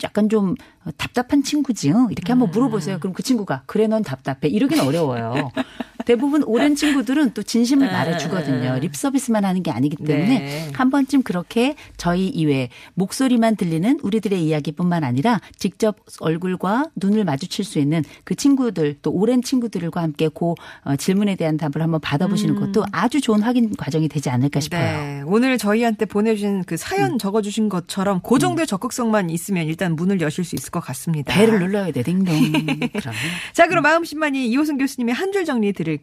[0.03, 0.55] 약간 좀
[0.97, 1.91] 답답한 친구지.
[1.91, 2.99] 요 이렇게 한번 물어보세요.
[3.01, 4.49] 그럼 그 친구가 그래 넌 답답해.
[4.49, 5.51] 이러긴 어려워요.
[6.11, 8.79] 대부분 오랜 친구들은 또 진심을 말해주거든요.
[8.81, 10.70] 립 서비스만 하는 게 아니기 때문에 네.
[10.75, 17.79] 한 번쯤 그렇게 저희 이외 목소리만 들리는 우리들의 이야기뿐만 아니라 직접 얼굴과 눈을 마주칠 수
[17.79, 22.85] 있는 그 친구들 또 오랜 친구들과 함께 그 어, 질문에 대한 답을 한번 받아보시는 것도
[22.90, 24.81] 아주 좋은 확인 과정이 되지 않을까 싶어요.
[24.81, 25.23] 네.
[25.27, 30.57] 오늘 저희한테 보내주신 그 사연 적어주신 것처럼 그 정도의 적극성만 있으면 일단 문을 여실 수
[30.57, 31.33] 있을 것 같습니다.
[31.33, 32.35] 배를 눌러야 돼, 딩동.
[32.99, 33.14] 그럼.
[33.53, 36.00] 자, 그럼 마음심만이 이호승 교수님의 한 줄 정리 들을게요.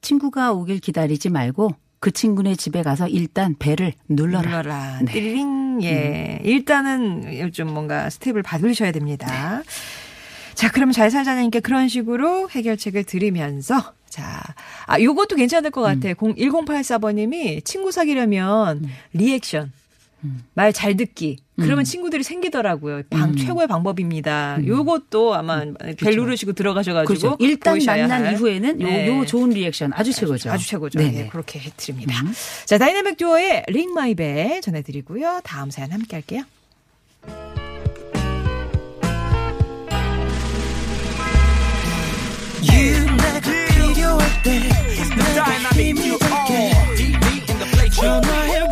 [0.00, 4.42] 친구가 오길 기다리지 말고 그 친구네 집에 가서 일단 벨을 눌러라.
[4.42, 4.98] 눌러라.
[5.02, 5.12] 네.
[5.12, 5.82] 띠리링.
[5.82, 6.40] 예.
[6.44, 9.62] 일단은 좀 뭔가 스텝을 밟으셔야 됩니다.
[10.54, 14.42] 자, 그럼 잘 살자님께 그런 식으로 해결책을 드리면서 자,
[14.86, 16.10] 아, 요것도 괜찮을 것 같아.
[16.10, 19.72] 요 1084번님이 친구 사귀려면 리액션.
[20.54, 21.38] 말잘 듣기.
[21.56, 23.02] 그러면 친구들이 생기더라고요.
[23.10, 24.58] 방 최고의 방법입니다.
[24.66, 25.64] 요것도 아마
[25.98, 27.36] 벨 누르시고 들어가셔가지고 그렇죠.
[27.40, 28.32] 일단 만난 할.
[28.34, 29.08] 이후에는 요, 네.
[29.08, 30.50] 요 좋은 리액션 아주 최고죠.
[30.50, 30.98] 아주 최고죠.
[30.98, 31.10] 네네.
[31.10, 31.18] 음.
[31.24, 32.14] 예, 그렇게 해드립니다.
[32.66, 35.40] 자, 다이내믹 듀오의 Ring My Bell 전해드리고요.
[35.44, 36.42] 다음 사연 함께 할게요.
[43.16, 44.60] 내가 필요할 때
[45.16, 46.70] 내가 힘이 될게
[47.90, 48.65] 전화해 baby 화요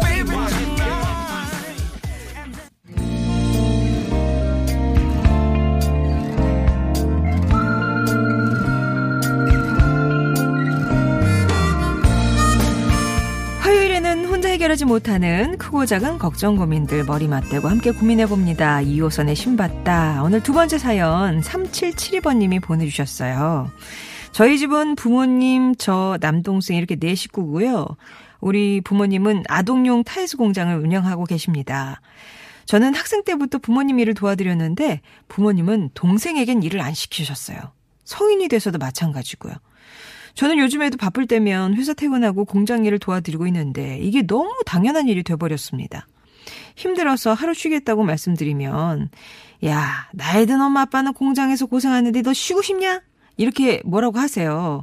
[14.54, 18.82] 해결하지 못하는 크고 작은 걱정 고민들 머리 맞대고 함께 고민해봅니다.
[18.82, 20.22] 2호선의 신받다.
[20.22, 23.68] 오늘 두 번째 사연 3772번님이 보내주셨어요.
[24.30, 27.84] 저희 집은 부모님, 저 남동생 이렇게 네 식구고요.
[28.40, 32.00] 우리 부모님은 아동용 타이스 공장을 운영하고 계십니다.
[32.66, 37.58] 저는 학생 때부터 부모님 일을 도와드렸는데 부모님은 동생에겐 일을 안 시키셨어요.
[38.04, 39.54] 성인이 돼서도 마찬가지고요.
[40.34, 46.06] 저는 요즘에도 바쁠 때면 회사 퇴근하고 공장 일을 도와드리고 있는데 이게 너무 당연한 일이 돼버렸습니다.
[46.76, 49.10] 힘들어서 하루 쉬겠다고 말씀드리면
[49.66, 53.00] 야 나이 든 엄마 아빠는 공장에서 고생하는데 너 쉬고 싶냐?
[53.36, 54.82] 이렇게 뭐라고 하세요.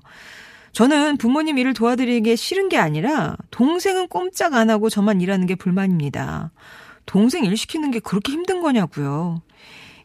[0.71, 5.55] 저는 부모님 일을 도와드리는 게 싫은 게 아니라 동생은 꼼짝 안 하고 저만 일하는 게
[5.55, 6.51] 불만입니다.
[7.05, 9.41] 동생 일 시키는 게 그렇게 힘든 거냐고요.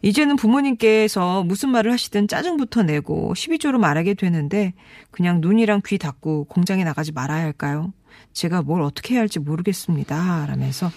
[0.07, 4.73] 이제는 부모님께서 무슨 말을 하시든 짜증부터 내고 12조로 말하게 되는데
[5.11, 7.92] 그냥 눈이랑 귀 닫고 공장에 나가지 말아야 할까요?
[8.33, 10.47] 제가 뭘 어떻게 해야 할지 모르겠습니다.
[10.47, 10.92] 라면서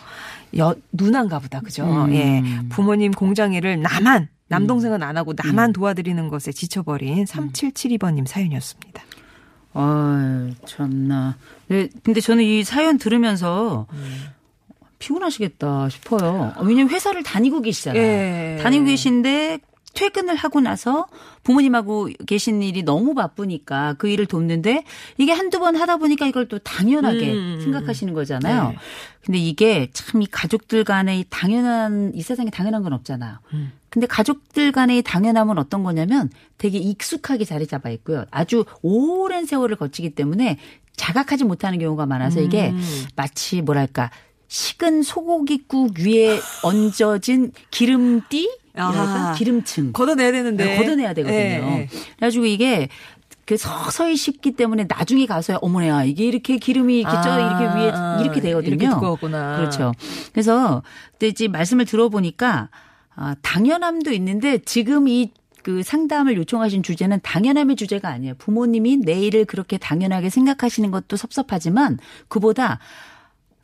[0.58, 1.60] 여, 누난가 보다.
[1.62, 1.86] 그죠?
[1.86, 2.14] 음.
[2.14, 2.44] 예.
[2.70, 9.04] 부모님 공장 일을 나만 남동생은 안 하고 나만 도와드리는 것에 지쳐버린 3772번님 사연이었습니다.
[9.74, 11.36] 아, 참나.
[11.68, 13.88] 네, 근데 저는 이 사연 들으면서
[15.00, 16.54] 피곤하시겠다 싶어요.
[16.58, 18.02] 어, 왜냐면 회사를 다니고 계시잖아요.
[18.02, 18.60] 예.
[18.62, 19.60] 다니고 계신데
[19.96, 21.08] 퇴근을 하고 나서
[21.44, 24.84] 부모님하고 계신 일이 너무 바쁘니까 그 일을 돕는데
[25.18, 27.60] 이게 한두 번 하다 보니까 이걸 또 당연하게 음.
[27.64, 28.70] 생각하시는 거잖아요.
[28.70, 28.76] 네.
[29.26, 33.38] 근데 이게 참 이 가족들 간의 이 당연한 이 세상에 당연한 건 없잖아요.
[33.54, 33.72] 음.
[33.90, 38.26] 근데 가족들 간의 당연함은 어떤 거냐면 되게 익숙하게 자리 잡아 있고요.
[38.30, 40.60] 아주 오랜 세월을 거치기 때문에
[40.98, 43.06] 자각하지 못하는 경우가 많아서 이게 음.
[43.16, 44.12] 마치 뭐랄까
[44.50, 49.34] 식은 소고기국 위에 얹어진 기름띠 아하.
[49.34, 50.66] 기름층 걷어내야 되는데.
[50.66, 51.38] 네, 걷어내야 되거든요.
[51.38, 51.90] 예, 예.
[52.18, 52.90] 그래가지고 이게
[53.46, 58.20] 그 서서히 식기 때문에 나중에 가서야 어머나 이게 이렇게 기름이 이렇게 쪄 이렇게 위에 아,
[58.22, 58.76] 이렇게 되거든요.
[58.76, 59.58] 이렇게 두꺼웠구나.
[59.58, 59.94] 그렇죠.
[60.34, 62.70] 그래서 근데 이제 말씀을 들어보니까
[63.16, 68.34] 아, 당연함도 있는데 지금 이그 상담을 요청하신 주제는 당연함의 주제가 아니에요.
[68.40, 72.80] 부모님이 내 일을 그렇게 당연하게 생각하시는 것도 섭섭하지만 그보다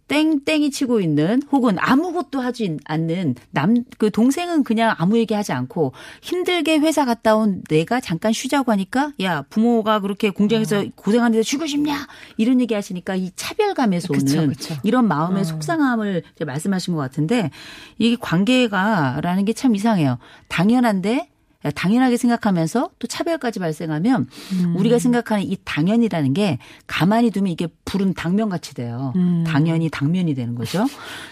[0.07, 5.93] 땡땡이 치고 있는 혹은 아무것도 하지 않는 남 그 동생은 그냥 아무 얘기 하지 않고
[6.21, 10.91] 힘들게 회사 갔다 온 내가 잠깐 쉬자고 하니까 야 부모가 그렇게 공장에서 음.
[10.95, 14.75] 고생하는데 쉬고 싶냐 이런 얘기 하시니까 이 차별감에서 그쵸, 오는 그쵸.
[14.83, 15.43] 이런 마음의 어.
[15.43, 17.51] 속상함을 말씀하신 것 같은데
[17.97, 20.19] 이게 관계가라는 게 참 이상해요.
[20.49, 21.29] 당연한데
[21.71, 24.75] 당연하게 생각하면서 또 차별까지 발생하면 음.
[24.75, 29.13] 우리가 생각하는 이 당연이라는 게 가만히 두면 이게 불은 당면같이 돼요.
[29.15, 29.43] 음.
[29.47, 30.85] 당연히 당면이 되는 거죠.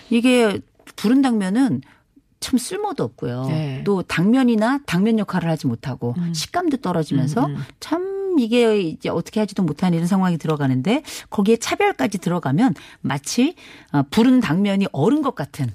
[0.10, 0.60] 이게
[0.96, 1.82] 부른 당면은
[2.39, 3.46] 참 쓸모도 없고요.
[3.48, 3.82] 네.
[3.86, 6.34] 또 당면이나 당면 역할을 하지 못하고 음.
[6.34, 7.62] 식감도 떨어지면서 음, 음.
[8.34, 13.56] 참 이게 이제 어떻게 하지도 못하는 이런 상황이 들어가는데 거기에 차별까지 들어가면 마치
[13.91, 15.67] 어, 부른 당면이 얼은 것 같은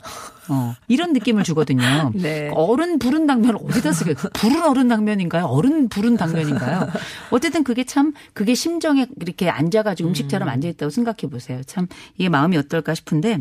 [0.48, 2.10] 어, 이런 느낌을 주거든요.
[2.14, 2.50] 네.
[2.52, 4.14] 얼은 부른 당면을 어디다 쓰게?
[4.14, 5.44] 불은 얼은 당면인가요?
[5.44, 6.88] 얼은 부른 당면인가요?
[7.30, 11.62] 어쨌든 그게 참 그게 심정에 이렇게 앉아가지고 음식처럼 앉아있다고 생각해 보세요.
[11.64, 13.38] 참 이게 마음이 어떨까 싶은데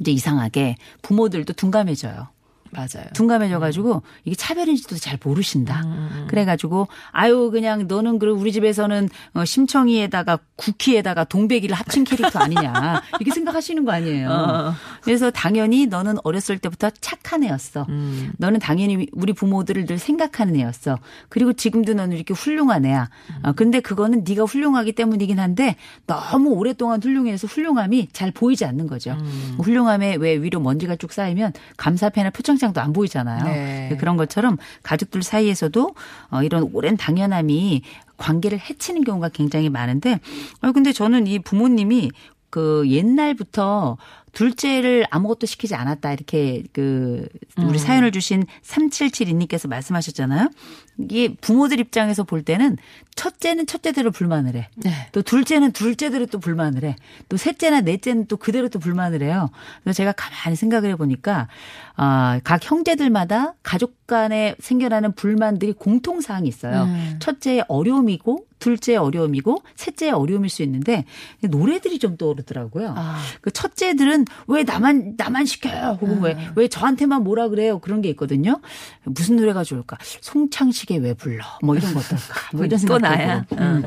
[0.00, 2.33] 이제 이상하게 부모들도 둔감해져요.
[2.74, 3.06] 맞아요.
[3.14, 5.82] 둔감해져가지고 이게 차별인지도 잘 모르신다.
[5.84, 13.02] 음, 그래가지고 아유 그냥 너는 그 우리 집에서는 어, 심청이에다가 국희에다가 동백이를 합친 캐릭터 아니냐
[13.20, 14.30] 이렇게 생각하시는 거 아니에요.
[14.30, 14.74] 어.
[15.02, 17.86] 그래서 당연히 너는 어렸을 때부터 착한 애였어.
[17.88, 18.32] 음.
[18.38, 20.98] 너는 당연히 우리 부모들을 늘 생각하는 애였어.
[21.28, 23.08] 그리고 지금도 너는 이렇게 훌륭한 애야.
[23.42, 29.12] 어, 근데 그거는 네가 훌륭하기 때문이긴 한데 너무 오랫동안 훌륭해서 훌륭함이 잘 보이지 않는 거죠.
[29.12, 29.56] 음.
[29.60, 33.44] 훌륭함에 왜 위로 먼지가 쭉 쌓이면 감사패나 표창장 도 안 보이잖아요.
[33.44, 33.96] 네.
[33.98, 35.94] 그런 것처럼 가족들 사이에서도
[36.30, 37.82] 어, 이런 오랜 당연함이
[38.16, 40.20] 관계를 해치는 경우가 굉장히 많은데,
[40.62, 42.10] 어, 근데 저는 이 부모님이
[42.54, 43.96] 그 옛날부터
[44.30, 47.26] 둘째를 아무것도 시키지 않았다 이렇게 그
[47.58, 47.68] 음.
[47.68, 50.50] 우리 사연을 주신 3772님께서 말씀하셨잖아요.
[50.98, 52.76] 이게 부모들 입장에서 볼 때는
[53.16, 54.68] 첫째는 첫째대로 불만을 해.
[54.76, 55.08] 네.
[55.10, 56.94] 또 둘째는 둘째대로 또 불만을 해.
[57.28, 59.50] 또 셋째나 넷째는 또 그대로 또 불만을 해요.
[59.82, 61.48] 그래서 제가 가만히 생각을 해 보니까
[61.96, 66.84] 아, 각 형제들마다 가족 간에 생겨나는 불만들이 공통 사항이 있어요.
[66.84, 67.16] 음.
[67.18, 71.04] 첫째의 어려움이고 둘째의 어려움이고 셋째의 어려움일 수 있는데
[71.42, 72.94] 노래들이 좀 떠오르더라고요.
[72.96, 73.20] 아.
[73.42, 75.98] 그 첫째들은 왜 나만 나만 시켜요?
[76.00, 76.52] 혹은 왜 음.
[76.56, 77.78] 왜 저한테만 뭐라 그래요?
[77.78, 78.60] 그런 게 있거든요.
[79.04, 79.98] 무슨 노래가 좋을까?
[80.22, 81.44] 송창식의 왜 불러?
[81.62, 82.34] 뭐 이런 거 어떨까?
[82.56, 83.44] 뭐 이런 또 생각 나야?
[83.52, 83.82] 음.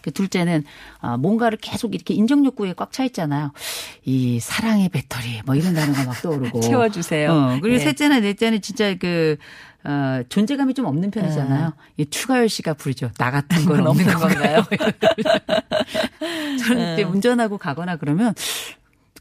[0.00, 0.64] 그 둘째는
[1.00, 3.52] 아, 뭔가를 계속 이렇게 인정 욕구에 꽉 차 있잖아요.
[4.04, 7.32] 이 사랑의 배터리 뭐 이런 단어가 막 떠오르고 채워주세요.
[7.32, 7.84] 어, 그리고 네.
[7.84, 9.36] 셋째나 넷째는 진짜 그
[9.84, 11.72] 어, 존재감이 좀 없는 편이잖아요.
[11.96, 13.10] 이 추가열 씨가 부르죠.
[13.18, 14.62] 나 같은 건 없는 건가요?
[16.66, 18.34] 저는 이제 운전하고 가거나 그러면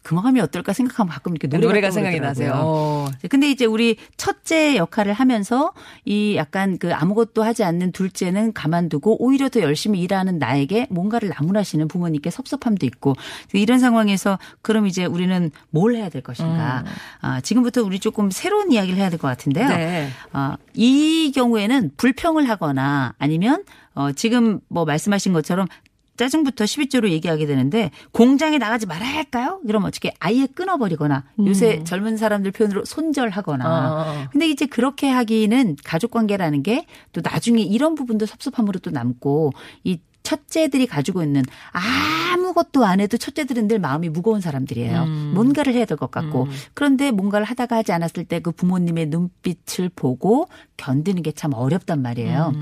[0.03, 2.19] 그 마음이 어떨까 생각하면 가끔 이렇게 노래가, 노래가 생각이.
[2.19, 2.53] 나세요.
[2.55, 3.07] 어.
[3.29, 5.73] 근데 이제 우리 첫째 역할을 하면서
[6.05, 11.87] 이 약간 그 아무것도 하지 않는 둘째는 가만두고 오히려 더 열심히 일하는 나에게 뭔가를 나무라시는
[11.87, 13.15] 부모님께 섭섭함도 있고
[13.53, 16.83] 이런 상황에서 그럼 이제 우리는 뭘 해야 될 것인가?
[17.21, 19.67] 아, 지금부터 우리 조금 새로운 이야기를 해야 될 것 같은데요.
[19.67, 20.09] 네.
[20.33, 25.67] 어, 이 경우에는 불평을 하거나 아니면 어, 지금 뭐 말씀하신 것처럼
[26.17, 29.59] 짜증부터 12조로 얘기하게 되는데 공장에 나가지 말아야 할까요?
[29.65, 33.93] 그럼 어떻게 아예 끊어버리거나 요새 젊은 사람들 표현으로 손절하거나.
[33.93, 34.27] 어.
[34.31, 39.51] 근데 이제 그렇게 하기는 가족 관계라는 게 또 나중에 이런 부분도 섭섭함으로 또 남고
[39.83, 45.05] 이 첫째들이 가지고 있는 아무것도 안 해도 첫째들은 늘 마음이 무거운 사람들이에요.
[45.33, 46.47] 뭔가를 해야 될 것 같고.
[46.75, 50.47] 그런데 뭔가를 하다가 하지 않았을 때 그 부모님의 눈빛을 보고
[50.77, 52.53] 견디는 게 참 어렵단 말이에요.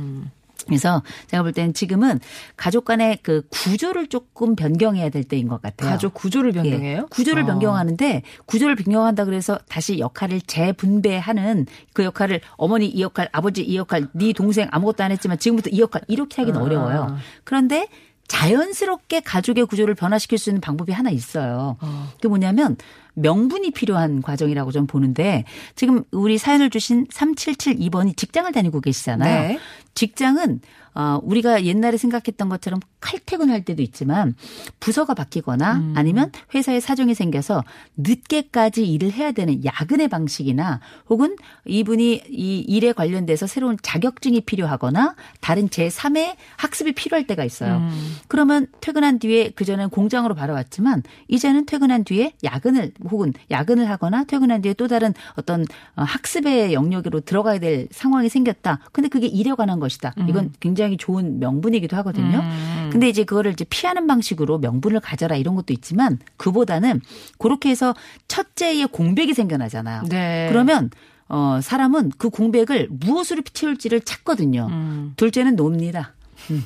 [0.67, 2.19] 그래서 제가 볼 때는 지금은
[2.56, 5.89] 가족 간의 그 구조를 조금 변경해야 될 때인 것 같아요.
[5.89, 6.98] 가족 구조를 변경해요?
[6.98, 7.45] 예, 구조를 어.
[7.45, 14.08] 변경하는데 구조를 변경한다 그래서 다시 역할을 재분배하는 그 역할을 어머니 이 역할, 아버지 이 역할,
[14.13, 16.63] 네 동생 아무것도 안 했지만 지금부터 이 역할 이렇게 하기는 아.
[16.63, 17.17] 어려워요.
[17.43, 17.88] 그런데
[18.30, 21.78] 자연스럽게 가족의 구조를 변화시킬 수 있는 방법이 하나 있어요.
[21.82, 22.10] 어.
[22.13, 22.78] 그게 뭐냐면
[23.15, 25.43] 명분이 필요한 과정이라고 좀 보는데
[25.76, 29.48] 지금 우리 사연을 주신 3772번이 직장을 다니고 계시잖아요.
[29.48, 29.60] 네.
[29.99, 30.62] 직장은
[30.95, 34.36] 어 우리가 옛날에 생각했던 것처럼 칼퇴근할 때도 있지만
[34.80, 35.93] 부서가 바뀌거나 음.
[35.95, 37.63] 아니면 회사에 사정이 생겨서
[37.97, 45.69] 늦게까지 일을 해야 되는 야근의 방식이나 혹은 이분이 이 일에 관련돼서 새로운 자격증이 필요하거나 다른
[45.69, 47.78] 제3의 학습이 필요할 때가 있어요.
[47.78, 48.15] 음.
[48.28, 54.62] 그러면 퇴근한 뒤에 그전엔 공장으로 바로 왔지만 이제는 퇴근한 뒤에 야근을 혹은 야근을 하거나 퇴근한
[54.62, 55.62] 뒤에 또 다른 어떤
[55.95, 58.80] 어, 학습의 영역으로 들어가야 될 상황이 생겼다.
[58.91, 60.13] 근데 그게 일에 관한 것이다.
[60.28, 62.43] 이건 굉장히 좋은 명분이기도 하거든요.
[62.91, 67.02] 근데 이제 그거를 이제 피하는 방식으로 명분을 가져라 이런 것도 있지만 그보다는
[67.38, 67.93] 그렇게 해서
[68.28, 70.04] 첫째의 공백이 생겨나잖아요.
[70.10, 70.47] 네.
[70.49, 70.89] 그러면
[71.28, 74.67] 어 사람은 그 공백을 무엇으로 채울지를 찾거든요.
[74.69, 75.13] 음.
[75.15, 76.13] 둘째는 놉니다.
[76.49, 76.65] 음.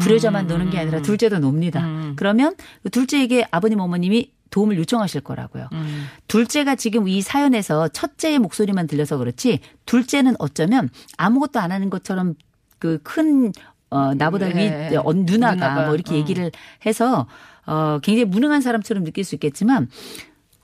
[0.00, 1.80] 불효자만 노는 게 아니라 둘째도 놉니다.
[1.80, 2.12] 음.
[2.16, 5.68] 그러면 그 둘째에게 아버님 어머님이 도움을 요청하실 거라고요.
[5.72, 6.06] 음.
[6.26, 12.34] 둘째가 지금 이 사연에서 첫째의 목소리만 들려서 그렇지 둘째는 어쩌면 아무것도 안 하는 것처럼
[12.78, 13.52] 그큰
[13.90, 14.90] 어, 나보다 네.
[14.90, 16.16] 위, 어, 누나가, 누나가, 뭐 이렇게 어.
[16.16, 16.50] 얘기를
[16.84, 17.26] 해서
[17.66, 19.88] 어, 굉장히 무능한 사람처럼 느낄 수 있겠지만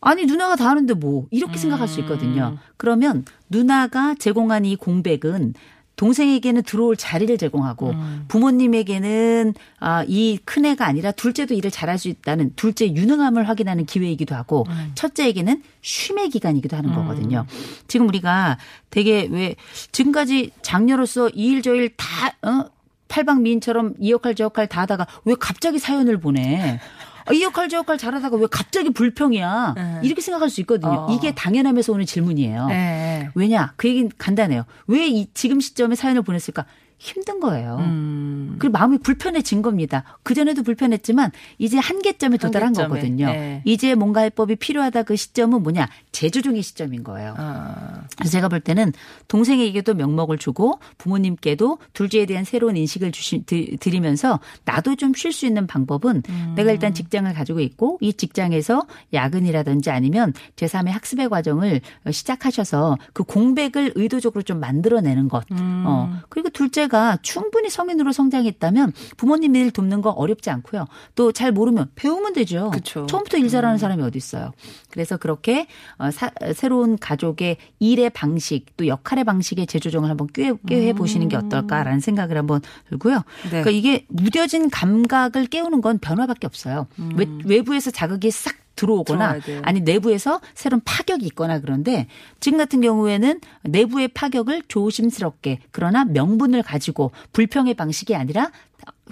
[0.01, 2.05] 아니 누나가 다 하는데 뭐 이렇게 생각할 수 음.
[2.05, 2.59] 있거든요.
[2.77, 5.55] 그러면 누나가 제공한 이 공백은
[5.97, 8.25] 동생에게는 들어올 자리를 제공하고 음.
[8.29, 14.67] 부모님에게는 아, 이 큰애가 아니라 둘째도 일을 잘할 수 있다는 둘째 유능함을 확인하는 기회이기도 하고
[14.69, 14.93] 음.
[14.95, 17.47] 첫째에게는 쉼의 기간이기도 하는 거거든요.
[17.89, 18.59] 지금 우리가
[18.91, 19.55] 되게 왜
[19.93, 22.71] 지금까지 장녀로서 이 일 저 일 다 어?
[23.09, 26.81] 팔방미인처럼 이 역할 저 역할 다 하다가 왜 갑자기 사연을 보내?
[27.27, 29.75] 아, 이 역할 저 역할 잘하다가 왜 갑자기 불평이야?
[29.77, 30.01] 네.
[30.03, 31.07] 이렇게 생각할 수 있거든요.
[31.09, 31.13] 어.
[31.13, 32.67] 이게 당연함에서 오는 질문이에요.
[32.69, 33.29] 네.
[33.35, 33.73] 왜냐?
[33.77, 34.65] 그 얘기는 간단해요.
[34.87, 36.67] 왜 이 지금 시점에 사연을 보냈을까?
[36.99, 37.79] 힘든 거예요.
[37.81, 38.57] 음.
[38.59, 40.05] 그리고 마음이 불편해진 겁니다.
[40.23, 43.27] 그전에도 불편했지만 이제 한계점에 도달한 한계점에, 거거든요.
[43.27, 43.63] 네.
[43.65, 45.89] 이제 뭔가 해법이 필요하다 그 시점은 뭐냐?
[46.13, 47.35] 제주종의 시점인 거예요.
[47.37, 48.03] 아.
[48.17, 48.93] 그래서 제가 볼 때는
[49.29, 55.47] 동생에게도 명목을 주고 부모님께도 둘째에 대한 새로운 인식을 주시, 드, 드리면서 나도 좀 쉴 수
[55.47, 56.23] 있는 방법은
[56.57, 61.81] 내가 일단 직장을 가지고 있고 이 직장에서 야근이라든지 아니면 제3의 학습의 과정을
[62.11, 65.45] 시작하셔서 그 공백을 의도적으로 좀 만들어내는 것.
[65.51, 66.21] 어.
[66.29, 70.87] 그리고 둘째 가 충분히 성인으로 성장했다면 부모님 일 돕는 거 어렵지 않고요.
[71.15, 72.71] 또 잘 모르면 배우면 되죠.
[72.71, 73.07] 그쵸.
[73.07, 74.53] 처음부터 일 잘하는 사람이 어디 있어요.
[74.91, 75.67] 그래서 그렇게
[75.99, 81.37] 어, 사- 새로운 가족의 일의 방식 또 역할의 방식의 재조정을 한번 꾀, 꾀해 보시는 게
[81.37, 83.17] 어떨까라는 생각을 한번 들고요.
[83.45, 83.49] 네.
[83.51, 86.87] 그러니까 이게 무뎌진 감각을 깨우는 건 변화밖에 없어요.
[87.17, 89.39] 외, 외부에서 자극이 싹 들어오거나.
[89.63, 92.07] 아니 내부에서 새로운 파격이 있거나 그런데
[92.41, 98.51] 지금 같은 경우에는 내부의 파격을 조심스럽게 그러나 명분을 가지고 불평의 방식이 아니라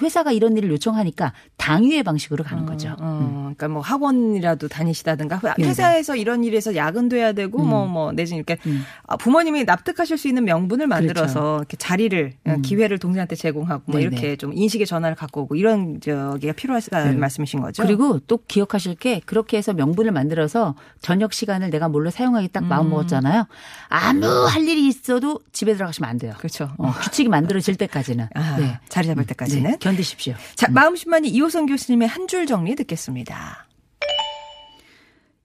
[0.00, 2.96] 회사가 이런 일을 요청하니까 당위의 방식으로 가는 거죠.
[2.98, 5.64] 어, 그러니까 뭐 학원이라도 다니시다든가 회-.
[5.64, 8.82] 회사에서 이런 일에서 야근도 해야 되고 뭐뭐 내지 이렇게 음.
[9.06, 14.08] 아, 부모님이 납득하실 수 있는 명분을 만들어서 이렇게 자리를 어, 기회를 동생한테 제공하고 뭐 그렇죠.
[14.08, 14.12] 음.
[14.12, 17.82] 이렇게 좀 인식의 전환을 갖고 오고 이런 저기가 필요하시다는 말씀이신 거죠.
[17.82, 22.90] 그리고 또 기억하실 게 그렇게 해서 명분을 만들어서 저녁 시간을 내가 몰래 사용하기 딱 마음
[22.90, 23.46] 먹었잖아요.
[23.88, 26.34] 아무 할 일이 있어도 집에 들어가시면 안 돼요.
[26.38, 26.70] 그렇죠.
[26.78, 28.78] 어, 규칙이 만들어질 때까지는 아, 네.
[28.88, 29.61] 자리 잡을 때까지는.
[29.61, 30.34] 네, 견디십시오.
[30.54, 33.66] 자, 마음심만이 이호선 교수님의 한 줄 정리 듣겠습니다.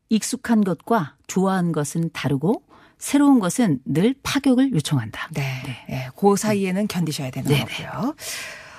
[0.10, 2.64] 익숙한 것과 좋아하는 것은 다르고
[2.98, 5.30] 새로운 것은 늘 파격을 요청한다.
[5.34, 5.62] 네.
[5.90, 6.10] 네.
[6.16, 7.66] 그 사이에는 견디셔야 되는 네네.
[7.66, 8.16] 거고요.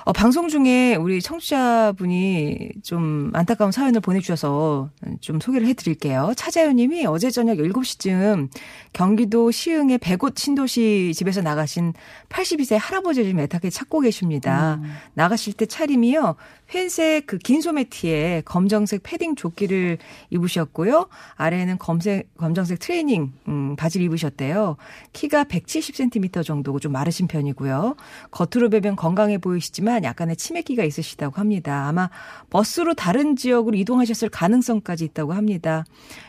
[0.09, 4.89] 어, 방송 중에 우리 청취자분이 좀 안타까운 사연을 보내주셔서
[5.21, 6.33] 좀 소개를 해드릴게요.
[6.35, 8.49] 차자연 님이 어제 저녁 7시쯤
[8.95, 11.93] 경기도 시흥의 백옷 신도시 집에서 나가신
[12.31, 14.81] 82세 할아버지를 메타게 찾고 계십니다.
[15.13, 16.37] 나가실 때 차림이요.
[16.75, 19.97] 회색 그 긴 소매 티에 검정색 패딩 조끼를
[20.29, 21.09] 입으셨고요.
[21.37, 24.77] 아래에는 검색, 검정색 트레이닝 음, 바지를 입으셨대요.
[25.15, 27.97] 키가 170cm 정도고 좀 마르신 편이고요.
[28.31, 31.87] 겉으로 보면 건강해 보이시지만 약간의 치매기가 있으시다고 합니다.
[31.89, 32.11] 아마
[32.51, 35.87] 버스로 다른 지역으로 이동하셨을 가능성까지 있다고 합니다.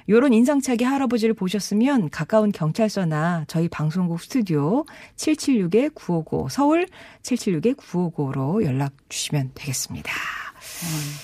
[0.07, 4.85] 요런 인상착의 할아버지를 보셨으면 가까운 경찰서나 저희 방송국 스튜디오
[5.17, 6.87] 776-955 서울
[7.23, 10.28] 776-955로 연락 주시면 되겠습니다.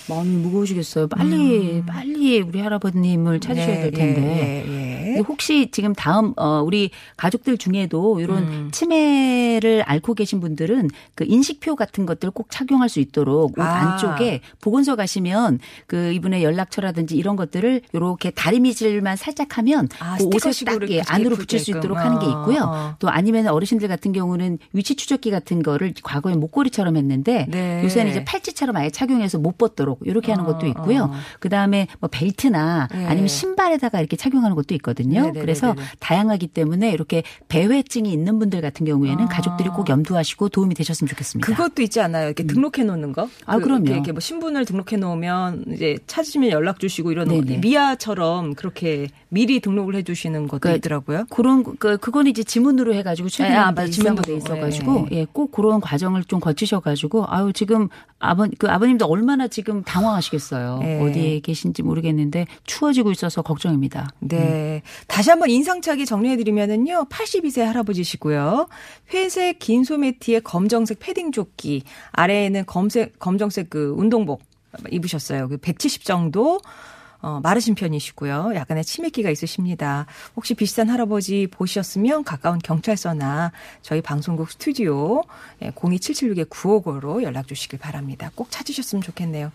[0.10, 1.08] 마음이 무거우시겠어요.
[1.08, 4.22] 빨리 빨리 우리 할아버님을 찾으셔야 될 텐데.
[4.22, 5.06] 예, 예, 예.
[5.16, 8.70] 근데 혹시 지금 다음 어 우리 가족들 중에도 이런 음.
[8.72, 13.94] 치매를 앓고 계신 분들은 그 인식표 같은 것들 꼭 착용할 수 있도록 옷 아.
[13.94, 20.80] 안쪽에 보건소 가시면 그 이분의 연락처라든지 이런 것들을 요렇게 다리미질만 살짝 하면 아, 그 스티커식으로
[20.80, 21.72] 딱 예, 안으로 붙일 수.
[21.72, 22.62] 있도록 하는 게 있고요.
[22.64, 22.96] 어.
[23.00, 27.84] 또 아니면 어르신들 같은 경우는 위치 추적기 같은 거를 과거에 목걸이처럼 했는데 네.
[27.84, 31.04] 요새는 이제 팔찌처럼 아예 착용해서 못 벗도록 이렇게 하는 어, 것도 있고요.
[31.06, 31.14] 어.
[31.40, 33.06] 그다음에 뭐 벨트나 예.
[33.06, 35.14] 아니면 신발에다가 이렇게 착용하는 것도 있거든요.
[35.22, 35.40] 네네네네네.
[35.42, 39.28] 그래서 다양하기 때문에 이렇게 배회증이 있는 분들 같은 경우에는 아.
[39.28, 41.46] 가족들이 꼭 염두하시고 도움이 되셨으면 좋겠습니다.
[41.46, 42.28] 그것도 있지 않아요?
[42.28, 43.28] 이렇게 등록해 놓는 거?
[43.46, 43.86] 아, 그, 그럼요.
[43.92, 47.58] 이렇게, 뭐 신분을 등록해 놓으면 이제 찾으시면 연락 주시고 이런 네네.
[47.58, 51.26] 미아처럼 그렇게 미리 등록을 해 주시는 것도 그- 있더라고요.
[51.30, 53.88] 그런 그 그건 이제 지문으로 해 가지고 출금이 아, 아, 맞아.
[53.92, 54.22] 지문으로 있어.
[54.24, 55.20] 돼 있어 가지고 예.
[55.22, 60.82] 예꼭 그런 과정을 좀 거치셔 가지고 아유 지금 아버 그 아버님도 얼마나 지금 당황하시겠어요.
[60.84, 61.00] 예.
[61.00, 64.10] 어디에 계신지 모르겠는데 추워지고 있어서 걱정입니다.
[64.20, 64.82] 네.
[65.08, 68.68] 다시 한번 인상차게 정리해드리면은요, 82세 할아버지시고요.
[69.14, 74.42] 회색 긴 소매 티에 검정색 패딩 조끼, 아래에는 검색, 검정색 그 운동복
[74.92, 75.48] 입으셨어요.
[75.48, 76.60] 그 170 정도,
[77.22, 78.54] 어, 마르신 편이시고요.
[78.56, 80.06] 약간의 치매기가 있으십니다.
[80.36, 83.52] 혹시 비슷한 할아버지 보셨으면 가까운 경찰서나
[83.82, 85.24] 저희 방송국 스튜디오
[85.62, 88.32] 02776-9555로 연락 주시길 바랍니다.
[88.36, 89.52] 꼭 찾으셨으면 좋겠네요.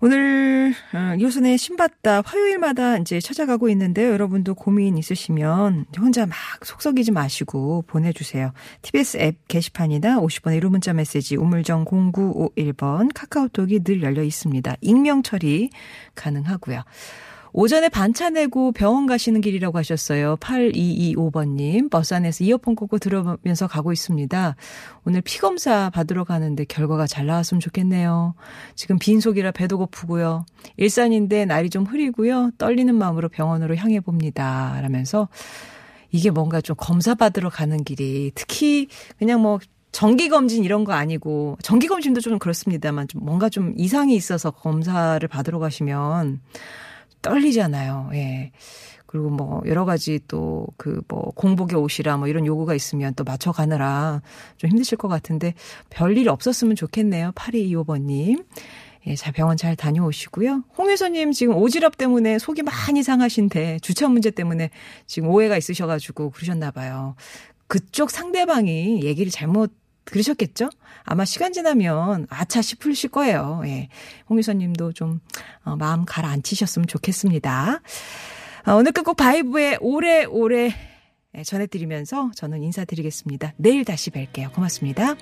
[0.00, 4.10] 오늘 어, 이호선의 신받다 화요일마다 이제 찾아가고 있는데요.
[4.12, 8.52] 여러분도 고민 있으시면 혼자 막 속썩이지 마시고 보내주세요.
[8.82, 14.76] TBS 앱 게시판이나 50번의 1호 문자 메시지 우물정 0951번 카카오톡이 늘 열려 있습니다.
[14.80, 15.70] 익명 처리
[16.14, 16.82] 가능하고요.
[17.56, 20.36] 오전에 반차 내고 병원 가시는 길이라고 하셨어요.
[20.38, 21.88] 8225번님.
[21.88, 24.56] 버스 안에서 이어폰 꽂고 들으면서 가고 있습니다.
[25.04, 28.34] 오늘 피검사 받으러 가는데 결과가 잘 나왔으면 좋겠네요.
[28.74, 30.44] 지금 빈속이라 배도 고프고요.
[30.78, 32.50] 일산인데 날이 좀 흐리고요.
[32.58, 34.76] 떨리는 마음으로 병원으로 향해 봅니다.
[34.82, 35.28] 라면서
[36.10, 39.60] 이게 뭔가 좀 검사 받으러 가는 길이 특히 그냥 뭐
[39.92, 45.26] 정기 검진 이런 거 아니고 정기 검진도 좀 그렇습니다만 좀 뭔가 좀 이상이 있어서 검사를
[45.28, 46.40] 받으러 가시면
[47.24, 48.10] 떨리잖아요.
[48.14, 48.52] 예.
[49.06, 53.52] 그리고 뭐 여러 가지 또 그 뭐 공복에 오시라 뭐 이런 요구가 있으면 또 맞춰
[53.52, 54.22] 가느라
[54.56, 55.54] 좀 힘드실 것 같은데
[55.90, 57.32] 별일 없었으면 좋겠네요.
[57.32, 58.44] 8225번님.
[59.06, 60.64] 예, 자, 병원 잘 다녀오시고요.
[60.78, 64.70] 홍유서님 지금 오지랖 때문에 속이 많이 상하신데 주차 문제 때문에
[65.06, 67.14] 지금 오해가 있으셔가지고 그러셨나 봐요.
[67.66, 69.72] 그쪽 상대방이 얘기를 잘못
[70.06, 70.70] 들으셨겠죠?
[71.04, 73.62] 아마 시간 지나면 아차 싶으실 거예요.
[73.66, 73.88] 예.
[74.28, 75.20] 홍유선 님도 좀
[75.64, 77.80] 어, 마음 가라앉히셨으면 좋겠습니다.
[78.66, 80.74] 어, 오늘 끝곡 바이브의 오래오래
[81.36, 83.54] 예, 전해드리면서 저는 인사드리겠습니다.
[83.56, 84.52] 내일 다시 뵐게요.
[84.52, 85.14] 고맙습니다.